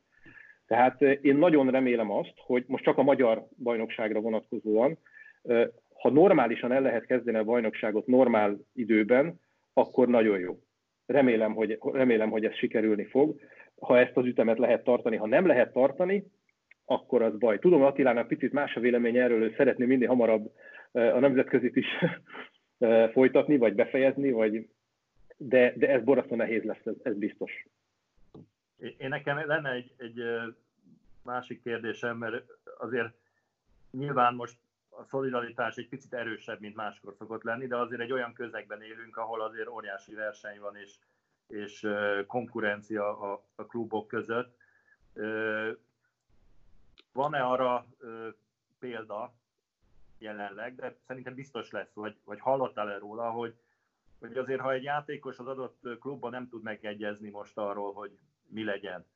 Tehát 0.67 1.03
én 1.03 1.37
nagyon 1.37 1.71
remélem 1.71 2.11
azt, 2.11 2.33
hogy 2.37 2.65
most 2.67 2.85
csak 2.85 2.99
a 2.99 3.03
magyar 3.03 3.47
bajnokságra 3.63 4.21
vonatkozóan, 4.21 4.99
ha 5.95 6.11
normálisan 6.11 6.73
el 6.73 6.83
lehet 6.83 7.07
kezdeni 7.07 7.39
a 7.39 7.45
bajnokságot 7.45 8.07
normál 8.07 8.59
időben, 8.75 9.41
akkor 9.73 10.09
nagyon 10.09 10.39
jó. 10.39 10.59
Remélem, 11.07 11.55
hogy, 11.55 11.79
remélem, 11.93 12.31
hogy 12.31 12.45
ez 12.45 12.55
sikerülni 12.55 13.05
fog. 13.05 13.41
Ha 13.83 13.99
ezt 13.99 14.17
az 14.17 14.27
ütemet 14.27 14.59
lehet 14.59 14.85
tartani, 14.85 15.17
ha 15.17 15.27
nem 15.27 15.47
lehet 15.47 15.73
tartani, 15.73 16.25
akkor 16.85 17.23
az 17.23 17.39
baj. 17.39 17.59
Tudom, 17.59 17.83
Attilának 17.83 18.29
picit 18.29 18.53
más 18.53 18.75
a 18.77 18.81
vélemény 18.81 19.17
erről, 19.17 19.43
ő 19.43 19.55
szeretné 19.57 19.85
mindig 19.85 20.09
hamarabb 20.09 20.53
a 20.93 21.19
nemzetközit 21.19 21.77
is 21.77 21.87
folytatni, 23.15 23.57
vagy 23.57 23.75
befejezni, 23.75 24.31
vagy... 24.31 24.69
De, 25.37 25.73
de 25.77 25.89
ez 25.89 26.03
borzasztó 26.03 26.37
nehéz 26.37 26.63
lesz, 26.63 26.87
ez, 26.87 26.95
ez 27.03 27.17
biztos. 27.17 27.67
Én 28.99 29.09
nekem 29.09 29.47
lenne 29.47 29.71
egy, 29.71 29.93
egy 29.97 30.23
másik 31.25 31.63
kérdésem, 31.63 32.17
mert 32.17 32.45
azért 32.79 33.15
nyilván 33.91 34.35
most 34.35 34.57
a 34.89 35.05
szolidaritás 35.05 35.77
egy 35.77 35.89
picit 35.89 36.15
erősebb, 36.15 36.61
mint 36.61 36.75
máskor 36.75 37.15
szokott 37.19 37.43
lenni, 37.43 37.67
de 37.67 37.77
azért 37.77 38.01
egy 38.01 38.13
olyan 38.13 38.33
közegben 38.33 38.83
élünk, 38.83 39.17
ahol 39.17 39.41
azért 39.41 39.69
óriási 39.69 40.15
verseny 40.15 40.61
van, 40.61 40.77
és, 40.77 40.95
és 41.49 41.89
konkurencia 42.27 43.19
a, 43.19 43.45
a 43.55 43.67
klubok 43.67 44.09
között. 44.09 44.57
Van-e 47.13 47.43
arra 47.43 47.87
példa 48.79 49.35
jelenleg, 50.19 50.75
de 50.75 50.97
szerintem 51.07 51.35
biztos 51.35 51.71
lesz, 51.71 51.95
vagy, 51.95 52.17
vagy 52.25 52.41
hallottál-e 52.41 52.99
róla, 52.99 53.31
hogy, 53.31 53.55
hogy 54.19 54.37
azért, 54.37 54.61
ha 54.61 54.73
egy 54.73 54.83
játékos 54.83 55.39
az 55.39 55.47
adott 55.47 55.99
klubban 56.01 56.31
nem 56.31 56.49
tud 56.49 56.63
megegyezni 56.63 57.31
most 57.31 57.59
arról, 57.59 57.93
hogy 57.93 58.19
mi 58.49 58.65
legyen, 58.65 59.07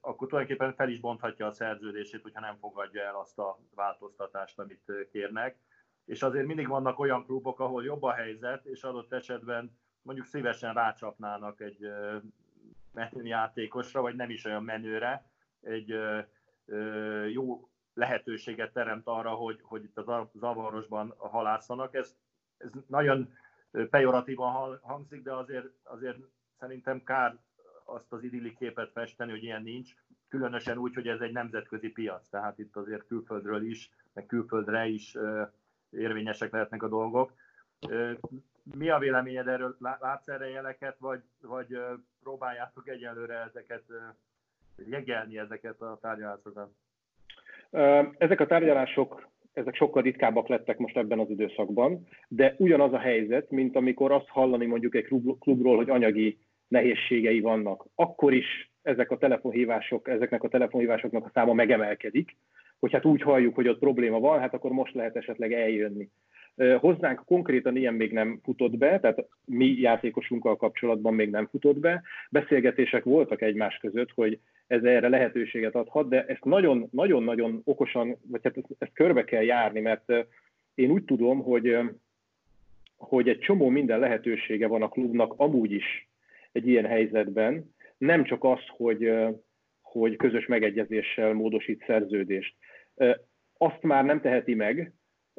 akkor 0.00 0.28
tulajdonképpen 0.28 0.74
fel 0.74 0.88
is 0.88 1.00
bonthatja 1.00 1.46
a 1.46 1.52
szerződését, 1.52 2.22
hogyha 2.22 2.40
nem 2.40 2.56
fogadja 2.56 3.02
el 3.02 3.16
azt 3.16 3.38
a 3.38 3.58
változtatást, 3.74 4.58
amit 4.58 4.92
kérnek. 5.10 5.58
És 6.04 6.22
azért 6.22 6.46
mindig 6.46 6.68
vannak 6.68 6.98
olyan 6.98 7.24
klubok, 7.24 7.60
ahol 7.60 7.84
jobb 7.84 8.02
a 8.02 8.12
helyzet, 8.12 8.64
és 8.64 8.82
adott 8.82 9.12
esetben 9.12 9.78
mondjuk 10.10 10.30
szívesen 10.30 10.74
rácsapnának 10.74 11.60
egy 11.60 11.90
menő 12.92 13.24
játékosra, 13.24 14.00
vagy 14.00 14.14
nem 14.14 14.30
is 14.30 14.44
olyan 14.44 14.64
menőre, 14.64 15.30
egy 15.60 15.94
jó 17.32 17.68
lehetőséget 17.94 18.72
teremt 18.72 19.06
arra, 19.06 19.30
hogy, 19.30 19.60
hogy 19.62 19.84
itt 19.84 19.98
a 19.98 20.30
zavarosban 20.34 21.14
halászanak. 21.16 21.94
Ez, 21.94 22.16
ez 22.56 22.70
nagyon 22.86 23.32
pejoratívan 23.90 24.78
hangzik, 24.82 25.22
de 25.22 25.32
azért, 25.32 25.66
azért 25.82 26.18
szerintem 26.58 27.02
kár 27.04 27.38
azt 27.84 28.12
az 28.12 28.22
idilli 28.22 28.54
képet 28.54 28.92
festeni, 28.92 29.30
hogy 29.30 29.42
ilyen 29.42 29.62
nincs, 29.62 29.94
különösen 30.28 30.78
úgy, 30.78 30.94
hogy 30.94 31.08
ez 31.08 31.20
egy 31.20 31.32
nemzetközi 31.32 31.88
piac, 31.88 32.28
tehát 32.28 32.58
itt 32.58 32.76
azért 32.76 33.06
külföldről 33.06 33.62
is, 33.62 33.90
meg 34.12 34.26
külföldre 34.26 34.86
is 34.86 35.16
érvényesek 35.90 36.52
lehetnek 36.52 36.82
a 36.82 36.88
dolgok. 36.88 37.32
Mi 38.74 38.88
a 38.88 38.98
véleményed 38.98 39.48
erről? 39.48 39.76
Látsz 39.78 40.28
erre 40.28 40.48
jeleket, 40.48 40.96
vagy, 40.98 41.20
vagy 41.40 41.78
próbáljátok 42.22 42.88
egyelőre 42.88 43.34
ezeket 43.34 43.82
jegelni 44.88 45.38
ezeket 45.38 45.80
a 45.80 45.98
tárgyalásokat? 46.00 46.70
Ezek 48.18 48.40
a 48.40 48.46
tárgyalások 48.46 49.28
ezek 49.52 49.74
sokkal 49.74 50.02
ritkábbak 50.02 50.48
lettek 50.48 50.78
most 50.78 50.96
ebben 50.96 51.18
az 51.18 51.30
időszakban, 51.30 52.06
de 52.28 52.54
ugyanaz 52.58 52.92
a 52.92 52.98
helyzet, 52.98 53.50
mint 53.50 53.76
amikor 53.76 54.12
azt 54.12 54.28
hallani 54.28 54.66
mondjuk 54.66 54.94
egy 54.94 55.06
klubról, 55.38 55.76
hogy 55.76 55.90
anyagi 55.90 56.38
nehézségei 56.68 57.40
vannak, 57.40 57.86
akkor 57.94 58.32
is 58.32 58.70
ezek 58.82 59.10
a 59.10 59.18
telefonhívások, 59.18 60.08
ezeknek 60.08 60.42
a 60.42 60.48
telefonhívásoknak 60.48 61.24
a 61.24 61.30
száma 61.34 61.52
megemelkedik, 61.52 62.36
hogy 62.78 62.92
hát 62.92 63.04
úgy 63.04 63.22
halljuk, 63.22 63.54
hogy 63.54 63.68
ott 63.68 63.78
probléma 63.78 64.20
van, 64.20 64.40
hát 64.40 64.54
akkor 64.54 64.70
most 64.70 64.94
lehet 64.94 65.16
esetleg 65.16 65.52
eljönni. 65.52 66.08
Hozzánk 66.78 67.24
konkrétan 67.24 67.76
ilyen 67.76 67.94
még 67.94 68.12
nem 68.12 68.40
futott 68.42 68.76
be, 68.76 69.00
tehát 69.00 69.26
mi 69.44 69.66
játékosunkkal 69.66 70.56
kapcsolatban 70.56 71.14
még 71.14 71.30
nem 71.30 71.46
futott 71.46 71.78
be. 71.78 72.02
Beszélgetések 72.30 73.04
voltak 73.04 73.42
egymás 73.42 73.76
között, 73.76 74.10
hogy 74.10 74.38
ez 74.66 74.84
erre 74.84 75.08
lehetőséget 75.08 75.74
adhat, 75.74 76.08
de 76.08 76.24
ezt 76.24 76.44
nagyon-nagyon 76.90 77.60
okosan, 77.64 78.16
vagy 78.26 78.40
hát 78.42 78.56
ezt, 78.56 78.66
ezt 78.78 78.92
körbe 78.94 79.24
kell 79.24 79.42
járni, 79.42 79.80
mert 79.80 80.12
én 80.74 80.90
úgy 80.90 81.04
tudom, 81.04 81.42
hogy, 81.42 81.78
hogy 82.96 83.28
egy 83.28 83.38
csomó 83.38 83.68
minden 83.68 83.98
lehetősége 83.98 84.66
van 84.66 84.82
a 84.82 84.88
klubnak 84.88 85.34
amúgy 85.36 85.72
is 85.72 86.08
egy 86.52 86.68
ilyen 86.68 86.86
helyzetben, 86.86 87.74
nem 87.98 88.24
csak 88.24 88.44
az, 88.44 88.60
hogy, 88.66 89.12
hogy 89.80 90.16
közös 90.16 90.46
megegyezéssel 90.46 91.32
módosít 91.32 91.84
szerződést. 91.86 92.54
Azt 93.58 93.82
már 93.82 94.04
nem 94.04 94.20
teheti 94.20 94.54
meg, 94.54 94.92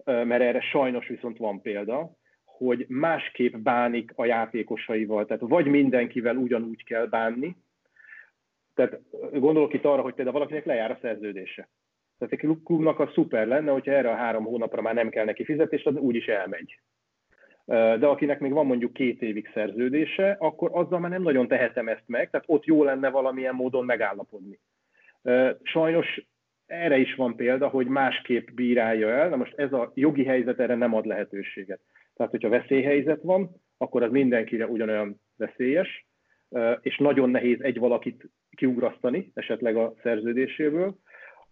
mert 0.06 0.42
erre 0.42 0.62
sajnos 0.62 1.08
viszont 1.08 1.38
van 1.38 1.62
példa, 1.62 2.12
hogy 2.46 2.86
másképp 2.88 3.56
bánik 3.56 4.12
a 4.16 4.26
játékosaival. 4.26 5.26
Tehát 5.26 5.44
vagy 5.48 5.66
mindenkivel 5.66 6.36
ugyanúgy 6.36 6.84
kell 6.84 7.06
bánni, 7.06 7.56
tehát 8.76 9.00
gondolok 9.32 9.74
itt 9.74 9.86
arra, 9.86 10.02
hogy 10.02 10.14
például 10.14 10.38
valakinek 10.38 10.66
lejár 10.66 10.92
a 10.92 10.98
szerződése. 11.02 11.70
Tehát 12.18 12.34
egy 12.34 12.58
klubnak 12.64 13.00
a 13.00 13.12
szuper 13.14 13.48
lenne, 13.48 13.72
hogyha 13.72 13.92
erre 13.92 14.10
a 14.10 14.16
három 14.16 14.44
hónapra 14.44 14.82
már 14.82 14.94
nem 14.94 15.10
kell 15.10 15.26
neki 15.26 15.44
fizetés, 15.44 15.84
az 15.84 15.96
úgyis 15.96 16.28
elmegy. 16.28 16.80
De 17.66 18.06
akinek 18.06 18.40
még 18.40 18.52
van 18.52 18.66
mondjuk 18.66 18.94
két 18.94 19.22
évig 19.22 19.50
szerződése, 19.54 20.36
akkor 20.40 20.70
azzal 20.74 21.00
már 21.00 21.10
nem 21.12 21.22
nagyon 21.22 21.48
tehetem 21.48 21.88
ezt 21.88 22.04
meg, 22.06 22.30
tehát 22.30 22.46
ott 22.50 22.66
jó 22.66 22.84
lenne 22.84 23.10
valamilyen 23.10 23.56
módon 23.56 23.86
megállapodni. 23.86 24.60
Sajnos 25.64 26.26
erre 26.72 26.98
is 26.98 27.16
van 27.16 27.36
példa, 27.36 27.68
hogy 27.68 27.88
másképp 27.88 28.48
bírálja 28.54 29.10
el, 29.10 29.30
na 29.30 29.36
most 29.36 29.54
ez 29.56 29.74
a 29.74 29.92
jogi 29.96 30.24
helyzet 30.24 30.60
erre 30.60 30.76
nem 30.76 30.94
ad 30.94 31.06
lehetőséget. 31.06 31.80
Tehát, 32.16 32.32
hogyha 32.32 32.50
veszélyhelyzet 32.50 33.22
van, 33.22 33.50
akkor 33.78 34.04
az 34.04 34.12
mindenkire 34.12 34.68
ugyanolyan 34.68 35.22
veszélyes, 35.36 36.06
és 36.82 36.98
nagyon 36.98 37.30
nehéz 37.30 37.62
egy 37.62 37.78
valakit 37.78 38.30
kiugrasztani 38.50 39.32
esetleg 39.34 39.76
a 39.76 39.94
szerződéséből, 40.04 40.98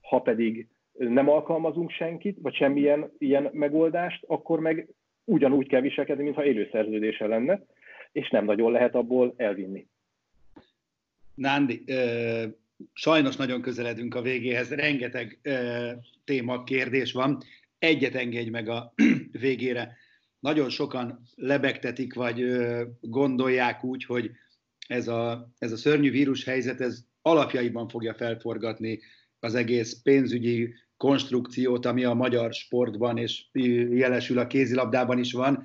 ha 0.01 0.21
pedig 0.21 0.67
nem 0.91 1.29
alkalmazunk 1.29 1.91
senkit, 1.91 2.37
vagy 2.41 2.55
semmilyen 2.55 3.11
ilyen 3.17 3.49
megoldást, 3.51 4.23
akkor 4.27 4.59
meg 4.59 4.87
ugyanúgy 5.23 5.67
kell 5.67 5.81
viselkedni, 5.81 6.23
mintha 6.23 6.45
élő 6.45 6.69
szerződése 6.71 7.27
lenne, 7.27 7.61
és 8.11 8.29
nem 8.29 8.45
nagyon 8.45 8.71
lehet 8.71 8.95
abból 8.95 9.33
elvinni. 9.37 9.87
Nándi, 11.35 11.83
sajnos 12.93 13.35
nagyon 13.35 13.61
közeledünk 13.61 14.15
a 14.15 14.21
végéhez, 14.21 14.69
rengeteg 14.69 15.39
ö, 15.41 15.91
téma, 16.23 16.63
kérdés 16.63 17.11
van. 17.11 17.43
Egyet 17.79 18.15
engedj 18.15 18.49
meg 18.49 18.69
a 18.69 18.93
végére. 19.31 19.97
Nagyon 20.39 20.69
sokan 20.69 21.21
lebegtetik, 21.35 22.13
vagy 22.13 22.41
ö, 22.41 22.83
gondolják 23.01 23.83
úgy, 23.83 24.05
hogy 24.05 24.31
ez 24.87 25.07
a, 25.07 25.51
ez 25.57 25.71
a 25.71 25.77
szörnyű 25.77 26.11
vírus 26.11 26.43
helyzet, 26.43 26.81
ez 26.81 26.99
alapjaiban 27.21 27.87
fogja 27.87 28.13
felforgatni 28.13 28.99
az 29.39 29.55
egész 29.55 30.01
pénzügyi 30.03 30.73
konstrukciót, 30.97 31.85
ami 31.85 32.03
a 32.03 32.13
magyar 32.13 32.53
sportban 32.53 33.17
és 33.17 33.45
jelesül 33.91 34.39
a 34.39 34.47
kézilabdában 34.47 35.19
is 35.19 35.31
van. 35.31 35.63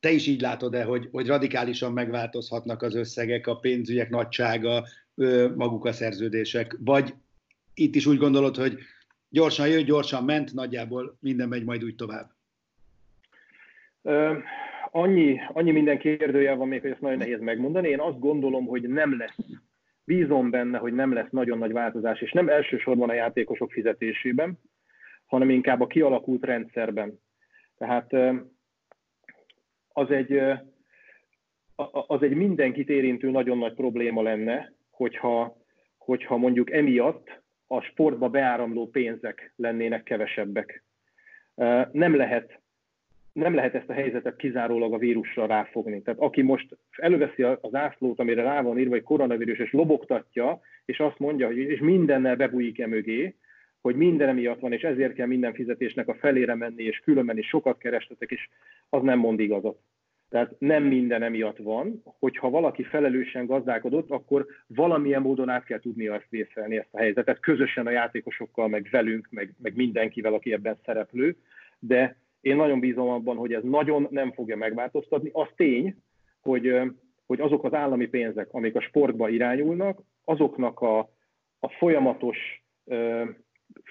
Te 0.00 0.10
is 0.10 0.26
így 0.26 0.40
látod-e, 0.40 0.84
hogy, 0.84 1.08
hogy 1.10 1.26
radikálisan 1.26 1.92
megváltozhatnak 1.92 2.82
az 2.82 2.94
összegek, 2.94 3.46
a 3.46 3.56
pénzügyek 3.56 4.10
nagysága, 4.10 4.86
maguk 5.54 5.84
a 5.84 5.92
szerződések? 5.92 6.76
Vagy 6.80 7.14
itt 7.74 7.94
is 7.94 8.06
úgy 8.06 8.18
gondolod, 8.18 8.56
hogy 8.56 8.78
gyorsan 9.28 9.68
jött, 9.68 9.84
gyorsan 9.84 10.24
ment, 10.24 10.52
nagyjából 10.52 11.16
minden 11.20 11.48
megy 11.48 11.64
majd 11.64 11.84
úgy 11.84 11.94
tovább? 11.94 12.30
Annyi, 14.90 15.40
annyi 15.52 15.70
minden 15.70 15.98
kérdőjel 15.98 16.56
van 16.56 16.68
még, 16.68 16.80
hogy 16.80 16.90
ezt 16.90 17.00
nagyon 17.00 17.18
nehéz 17.18 17.40
megmondani. 17.40 17.88
Én 17.88 18.00
azt 18.00 18.18
gondolom, 18.18 18.66
hogy 18.66 18.88
nem 18.88 19.16
lesz 19.18 19.36
bízom 20.04 20.50
benne, 20.50 20.78
hogy 20.78 20.92
nem 20.92 21.12
lesz 21.12 21.30
nagyon 21.30 21.58
nagy 21.58 21.72
változás, 21.72 22.20
és 22.20 22.32
nem 22.32 22.48
elsősorban 22.48 23.08
a 23.08 23.14
játékosok 23.14 23.72
fizetésében, 23.72 24.58
hanem 25.26 25.50
inkább 25.50 25.80
a 25.80 25.86
kialakult 25.86 26.44
rendszerben. 26.44 27.20
Tehát 27.78 28.12
az 29.88 30.10
egy, 30.10 30.40
az 32.06 32.22
egy 32.22 32.34
mindenkit 32.34 32.88
érintő 32.88 33.30
nagyon 33.30 33.58
nagy 33.58 33.74
probléma 33.74 34.22
lenne, 34.22 34.72
hogyha, 35.02 35.56
hogyha 35.98 36.36
mondjuk 36.36 36.70
emiatt 36.70 37.40
a 37.66 37.80
sportba 37.80 38.28
beáramló 38.28 38.90
pénzek 38.90 39.52
lennének 39.56 40.02
kevesebbek. 40.02 40.84
Nem 41.92 42.16
lehet 42.16 42.60
nem 43.32 43.54
lehet 43.54 43.74
ezt 43.74 43.88
a 43.88 43.92
helyzetet 43.92 44.36
kizárólag 44.36 44.92
a 44.92 44.98
vírusra 44.98 45.46
ráfogni. 45.46 46.02
Tehát 46.02 46.20
aki 46.20 46.42
most 46.42 46.76
előveszi 46.90 47.42
az 47.42 47.74
ászlót, 47.74 48.18
amire 48.18 48.42
rá 48.42 48.62
van 48.62 48.78
írva, 48.78 48.90
hogy 48.90 49.02
koronavírus, 49.02 49.58
és 49.58 49.72
lobogtatja, 49.72 50.60
és 50.84 51.00
azt 51.00 51.18
mondja, 51.18 51.46
hogy 51.46 51.56
és 51.56 51.80
mindennel 51.80 52.36
bebújik-e 52.36 52.86
mögé, 52.86 53.34
hogy 53.80 53.94
minden 53.94 54.28
emiatt 54.28 54.60
van, 54.60 54.72
és 54.72 54.82
ezért 54.82 55.14
kell 55.14 55.26
minden 55.26 55.54
fizetésnek 55.54 56.08
a 56.08 56.14
felére 56.14 56.54
menni, 56.54 56.82
és 56.82 56.98
különben 56.98 57.38
is 57.38 57.46
sokat 57.46 57.78
kerestetek, 57.78 58.30
és 58.30 58.48
az 58.88 59.02
nem 59.02 59.18
mond 59.18 59.40
igazat. 59.40 59.78
Tehát 60.32 60.54
nem 60.58 60.82
minden 60.82 61.22
emiatt 61.22 61.56
van, 61.56 62.02
hogyha 62.18 62.50
valaki 62.50 62.82
felelősen 62.82 63.46
gazdálkodott, 63.46 64.10
akkor 64.10 64.46
valamilyen 64.66 65.22
módon 65.22 65.48
át 65.48 65.64
kell 65.64 65.78
tudnia 65.78 66.14
ezt 66.14 66.28
vészelni, 66.28 66.76
ezt 66.76 66.88
a 66.90 66.98
helyzetet, 66.98 67.40
közösen 67.40 67.86
a 67.86 67.90
játékosokkal, 67.90 68.68
meg 68.68 68.88
velünk, 68.90 69.28
meg, 69.30 69.54
meg 69.62 69.76
mindenkivel, 69.76 70.34
aki 70.34 70.52
ebben 70.52 70.78
szereplő, 70.84 71.36
de 71.78 72.16
én 72.40 72.56
nagyon 72.56 72.80
bízom 72.80 73.08
abban, 73.08 73.36
hogy 73.36 73.52
ez 73.52 73.62
nagyon 73.62 74.06
nem 74.10 74.32
fogja 74.32 74.56
megváltoztatni. 74.56 75.30
Az 75.32 75.48
tény, 75.56 75.96
hogy, 76.40 76.80
hogy 77.26 77.40
azok 77.40 77.64
az 77.64 77.74
állami 77.74 78.06
pénzek, 78.06 78.48
amik 78.52 78.74
a 78.74 78.80
sportba 78.80 79.28
irányulnak, 79.28 80.00
azoknak 80.24 80.80
a, 80.80 80.98
a 81.60 81.68
folyamatos 81.68 82.38
ö, 82.84 83.24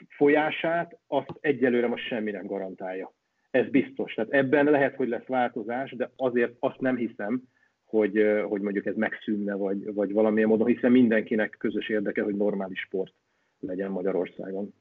folyását, 0.08 1.00
azt 1.08 1.32
egyelőre 1.40 1.88
most 1.88 2.08
semmi 2.08 2.32
nem 2.32 2.46
garantálja. 2.46 3.14
Ez 3.52 3.70
biztos. 3.70 4.14
Tehát 4.14 4.32
ebben 4.32 4.66
lehet, 4.66 4.96
hogy 4.96 5.08
lesz 5.08 5.26
változás, 5.26 5.92
de 5.92 6.12
azért 6.16 6.54
azt 6.60 6.80
nem 6.80 6.96
hiszem, 6.96 7.42
hogy, 7.86 8.26
hogy 8.48 8.62
mondjuk 8.62 8.86
ez 8.86 8.96
megszűnne, 8.96 9.54
vagy, 9.54 9.94
vagy 9.94 10.12
valamilyen 10.12 10.50
módon, 10.50 10.68
hiszen 10.68 10.92
mindenkinek 10.92 11.56
közös 11.60 11.90
érdeke, 11.90 12.22
hogy 12.22 12.36
normális 12.36 12.80
sport 12.80 13.14
legyen 13.60 13.92
Magyarországon. 13.92 14.74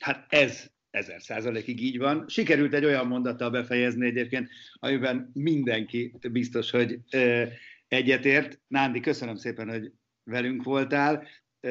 Hát 0.00 0.26
ez 0.28 0.70
ezer 0.90 1.20
százalékig 1.20 1.80
így 1.82 1.98
van. 1.98 2.24
Sikerült 2.28 2.74
egy 2.74 2.84
olyan 2.84 3.06
mondattal 3.06 3.50
befejezni 3.50 4.06
egyébként, 4.06 4.48
amiben 4.74 5.30
mindenki 5.34 6.14
biztos, 6.32 6.70
hogy 6.70 6.98
ö, 7.10 7.42
egyetért. 7.88 8.60
Nándi, 8.68 9.00
köszönöm 9.00 9.36
szépen, 9.36 9.68
hogy 9.68 9.92
velünk 10.24 10.62
voltál. 10.62 11.26
Ö, 11.60 11.70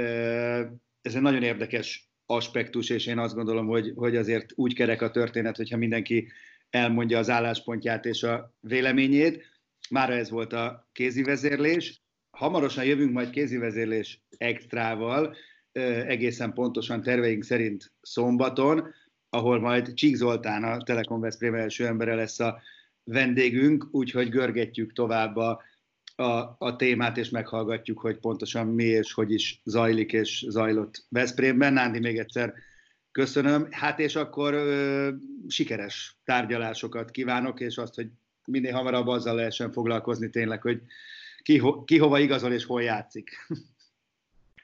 ez 1.02 1.16
egy 1.16 1.22
nagyon 1.22 1.44
érdekes 1.44 2.11
aspektus, 2.36 2.90
és 2.90 3.06
én 3.06 3.18
azt 3.18 3.36
gondolom, 3.36 3.68
hogy, 3.68 3.92
hogy 3.96 4.16
azért 4.16 4.52
úgy 4.56 4.74
kerek 4.74 5.02
a 5.02 5.12
történet, 5.12 5.56
hogyha 5.56 5.78
mindenki 5.78 6.28
elmondja 6.70 7.18
az 7.18 7.30
álláspontját 7.30 8.06
és 8.06 8.24
a 8.24 8.54
véleményét. 8.60 9.46
Mára 9.90 10.14
ez 10.14 10.30
volt 10.30 10.54
a 10.54 10.90
kézi 10.92 11.24
vezérlés. 11.24 12.02
Hamarosan 12.38 12.86
jövünk 12.86 13.12
majd 13.12 13.30
kézi 13.30 13.58
vezérlés 13.58 14.22
extrával, 14.38 15.36
egészen 16.08 16.54
pontosan 16.54 17.02
terveink 17.02 17.44
szerint 17.44 17.94
szombaton 18.02 18.94
ahol 19.34 19.60
majd 19.60 19.94
Csík 19.94 20.16
Zoltán, 20.16 20.64
a 20.64 20.78
Telekom 20.78 21.20
Veszprém 21.20 21.54
első 21.54 21.86
embere 21.86 22.16
lesz 22.16 22.40
a 22.40 22.62
vendégünk, 23.04 23.88
úgyhogy 23.92 24.30
görgetjük 24.30 24.94
tovább 24.94 25.36
a, 25.36 25.62
a, 26.22 26.56
a 26.58 26.76
témát, 26.76 27.18
és 27.18 27.30
meghallgatjuk, 27.30 28.00
hogy 28.00 28.18
pontosan 28.18 28.68
mi 28.68 28.84
és 28.84 29.14
hogy 29.14 29.32
is 29.34 29.62
zajlik 29.64 30.14
és 30.14 30.46
zajlott 30.50 31.06
Veszprémben. 31.10 31.74
Nándi, 31.74 32.00
még 32.00 32.18
egyszer 32.18 32.54
köszönöm. 33.12 33.68
Hát 33.72 34.00
és 34.00 34.16
akkor 34.16 34.54
ö, 34.54 35.10
sikeres 35.48 36.18
tárgyalásokat 36.24 37.12
kívánok, 37.12 37.60
és 37.60 37.78
azt, 37.78 37.96
hogy 37.96 38.08
minél 38.46 38.74
hamarabb 38.74 39.08
azzal 39.08 39.36
lehessen 39.36 39.72
foglalkozni 39.72 40.30
tényleg, 40.30 40.62
hogy 40.62 40.82
ki, 41.44 41.58
ho, 41.58 41.84
ki 41.84 41.98
hova 41.98 42.20
igazol 42.20 42.52
és 42.52 42.66
hol 42.66 42.82
játszik. 42.82 43.30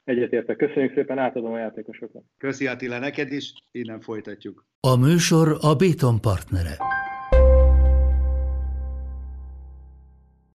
Egyetértek. 0.04 0.56
Köszönjük 0.56 0.94
szépen, 0.94 1.18
átadom 1.18 1.52
a 1.52 1.58
játékosokat. 1.58 2.22
Köszi 2.38 2.66
Attila 2.66 2.98
neked 2.98 3.32
is, 3.32 3.52
innen 3.70 4.00
folytatjuk. 4.00 4.66
A 4.80 4.96
műsor 4.96 5.58
a 5.60 5.74
Béton 5.74 6.20
partnere. 6.20 6.97